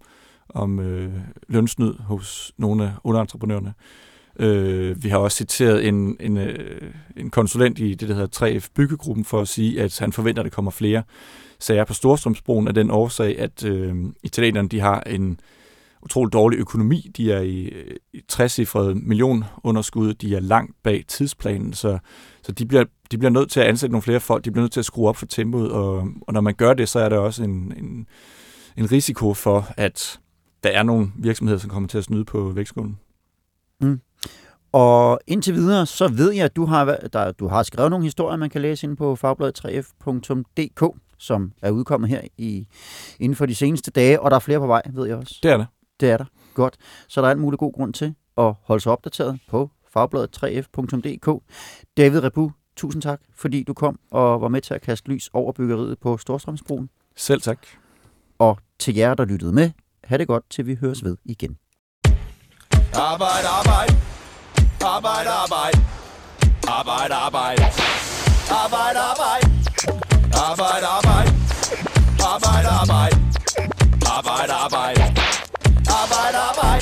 om 0.49 0.81
øh, 0.81 1.13
lønsnyd 1.49 1.95
hos 1.95 2.53
nogle 2.57 2.85
af 2.85 2.91
underentreprenørerne. 3.05 3.75
Øh, 4.39 5.05
vi 5.05 5.09
har 5.09 5.19
også 5.19 5.37
citeret 5.37 5.89
en, 5.89 6.17
en, 6.21 6.37
øh, 6.37 6.95
en 7.17 7.31
konsulent 7.31 7.79
i 7.79 7.95
det, 7.95 8.09
der 8.09 8.15
hedder 8.15 8.61
3F 8.61 8.69
Byggegruppen, 8.75 9.25
for 9.25 9.41
at 9.41 9.49
sige, 9.49 9.83
at 9.83 9.99
han 9.99 10.13
forventer, 10.13 10.43
at 10.43 10.45
der 10.45 10.51
kommer 10.51 10.71
flere 10.71 11.03
sager 11.59 11.85
på 11.85 11.95
Storstrømsbroen 11.95 12.69
af 12.69 12.75
den 12.75 12.91
årsag, 12.91 13.39
at 13.39 13.65
øh, 13.65 13.95
italienerne 14.23 14.69
de 14.69 14.81
har 14.81 15.01
en 15.01 15.41
utrolig 16.03 16.33
dårlig 16.33 16.59
økonomi. 16.59 17.11
De 17.17 17.33
er 17.33 17.41
i, 17.41 17.73
i 18.13 18.21
60-cifrede 18.33 18.95
millionunderskud. 18.95 20.15
De 20.15 20.37
er 20.37 20.41
langt 20.41 20.77
bag 20.83 21.05
tidsplanen, 21.09 21.73
så, 21.73 21.99
så 22.43 22.53
de, 22.53 22.67
bliver, 22.67 22.85
de 23.11 23.19
bliver 23.19 23.31
nødt 23.31 23.51
til 23.51 23.61
at 23.61 23.67
ansætte 23.67 23.93
nogle 23.93 24.03
flere 24.03 24.21
folk. 24.21 24.45
De 24.45 24.51
bliver 24.51 24.63
nødt 24.63 24.73
til 24.73 24.81
at 24.81 24.87
skrue 24.87 25.09
op 25.09 25.17
for 25.17 25.27
tempoet, 25.27 25.73
og, 25.73 26.09
og 26.21 26.33
når 26.33 26.41
man 26.41 26.55
gør 26.55 26.75
det, 26.75 26.89
så 26.89 26.99
er 26.99 27.09
der 27.09 27.19
også 27.19 27.45
en, 27.45 27.75
en, 27.77 28.07
en 28.77 28.93
risiko 28.93 29.35
for, 29.35 29.69
at 29.77 30.21
der 30.63 30.71
er 30.71 30.83
nogle 30.83 31.13
virksomheder, 31.17 31.59
som 31.59 31.71
kommer 31.71 31.89
til 31.89 31.99
at 31.99 32.05
snyde 32.05 32.25
på 32.25 32.51
vægtskålen. 32.51 32.99
Mm. 33.81 34.01
Og 34.73 35.21
indtil 35.27 35.55
videre, 35.55 35.87
så 35.87 36.09
ved 36.09 36.33
jeg, 36.33 36.45
at 36.45 36.57
du 36.57 36.65
har, 36.65 36.85
der, 37.13 37.33
du 37.33 37.49
har 37.49 37.63
skrevet 37.63 37.91
nogle 37.91 38.05
historier, 38.05 38.37
man 38.37 38.51
kan 38.51 38.61
læse 38.61 38.87
ind 38.87 38.97
på 38.97 39.17
fagbladet3f.dk, 39.25 40.99
som 41.19 41.53
er 41.63 41.71
udkommet 41.71 42.11
her 42.11 42.21
i, 42.39 42.67
inden 43.21 43.37
for 43.37 43.47
de 43.47 43.55
seneste 43.55 43.91
dage, 43.91 44.21
og 44.21 44.31
der 44.31 44.37
er 44.37 44.41
flere 44.41 44.59
på 44.59 44.67
vej, 44.67 44.83
ved 44.93 45.07
jeg 45.07 45.17
også. 45.17 45.39
Det 45.43 45.51
er 45.51 45.57
det. 45.57 45.67
Det 46.03 46.11
er 46.11 46.17
der. 46.17 46.25
Godt. 46.55 46.77
Så 47.09 47.23
der 47.23 47.29
er 47.29 47.33
en 47.33 47.41
mulig 47.41 47.59
god 47.59 47.73
grund 47.73 47.95
til 47.95 48.15
at 48.39 48.55
holde 48.63 48.83
sig 48.83 48.93
opdateret 48.93 49.39
på 49.49 49.71
fagbladet3f.dk. 49.97 51.43
David 51.97 52.23
Rebu, 52.23 52.51
tusind 52.77 53.03
tak, 53.03 53.21
fordi 53.37 53.63
du 53.63 53.75
kom 53.75 53.99
og 54.11 54.41
var 54.41 54.49
med 54.49 54.61
til 54.61 54.75
at 54.75 54.81
kaste 54.81 55.09
lys 55.09 55.31
over 55.33 55.53
byggeriet 55.53 55.99
på 55.99 56.19
Storstrømsbroen. 56.19 56.91
Selv 57.17 57.41
tak. 57.41 57.59
Og 58.39 58.59
til 58.79 58.95
jer, 58.95 59.15
der 59.15 59.25
lyttede 59.25 59.53
med, 59.53 59.71
ha' 60.05 60.17
det 60.17 60.27
godt, 60.27 60.45
til 60.51 60.67
vi 60.67 60.75
høres 60.81 61.05
ved 61.05 61.17
igen. 61.25 61.57
Arbejde, 62.95 63.49
arbejde. 63.61 63.95
Arbejde, 64.85 65.31
arbejde. 65.31 65.79
Arbejde, 66.69 67.15
arbejde. 67.15 67.63
Arbejde, 68.65 68.99
arbejde. 69.11 69.47
Arbejde, 70.51 70.87
arbejde. 70.99 71.31
Arbejde, 72.33 72.69
arbejde. 72.69 73.17
Arbejde, 74.17 74.53
arbejde. 74.53 75.22
para 76.23 76.53
bailar. 76.53 76.82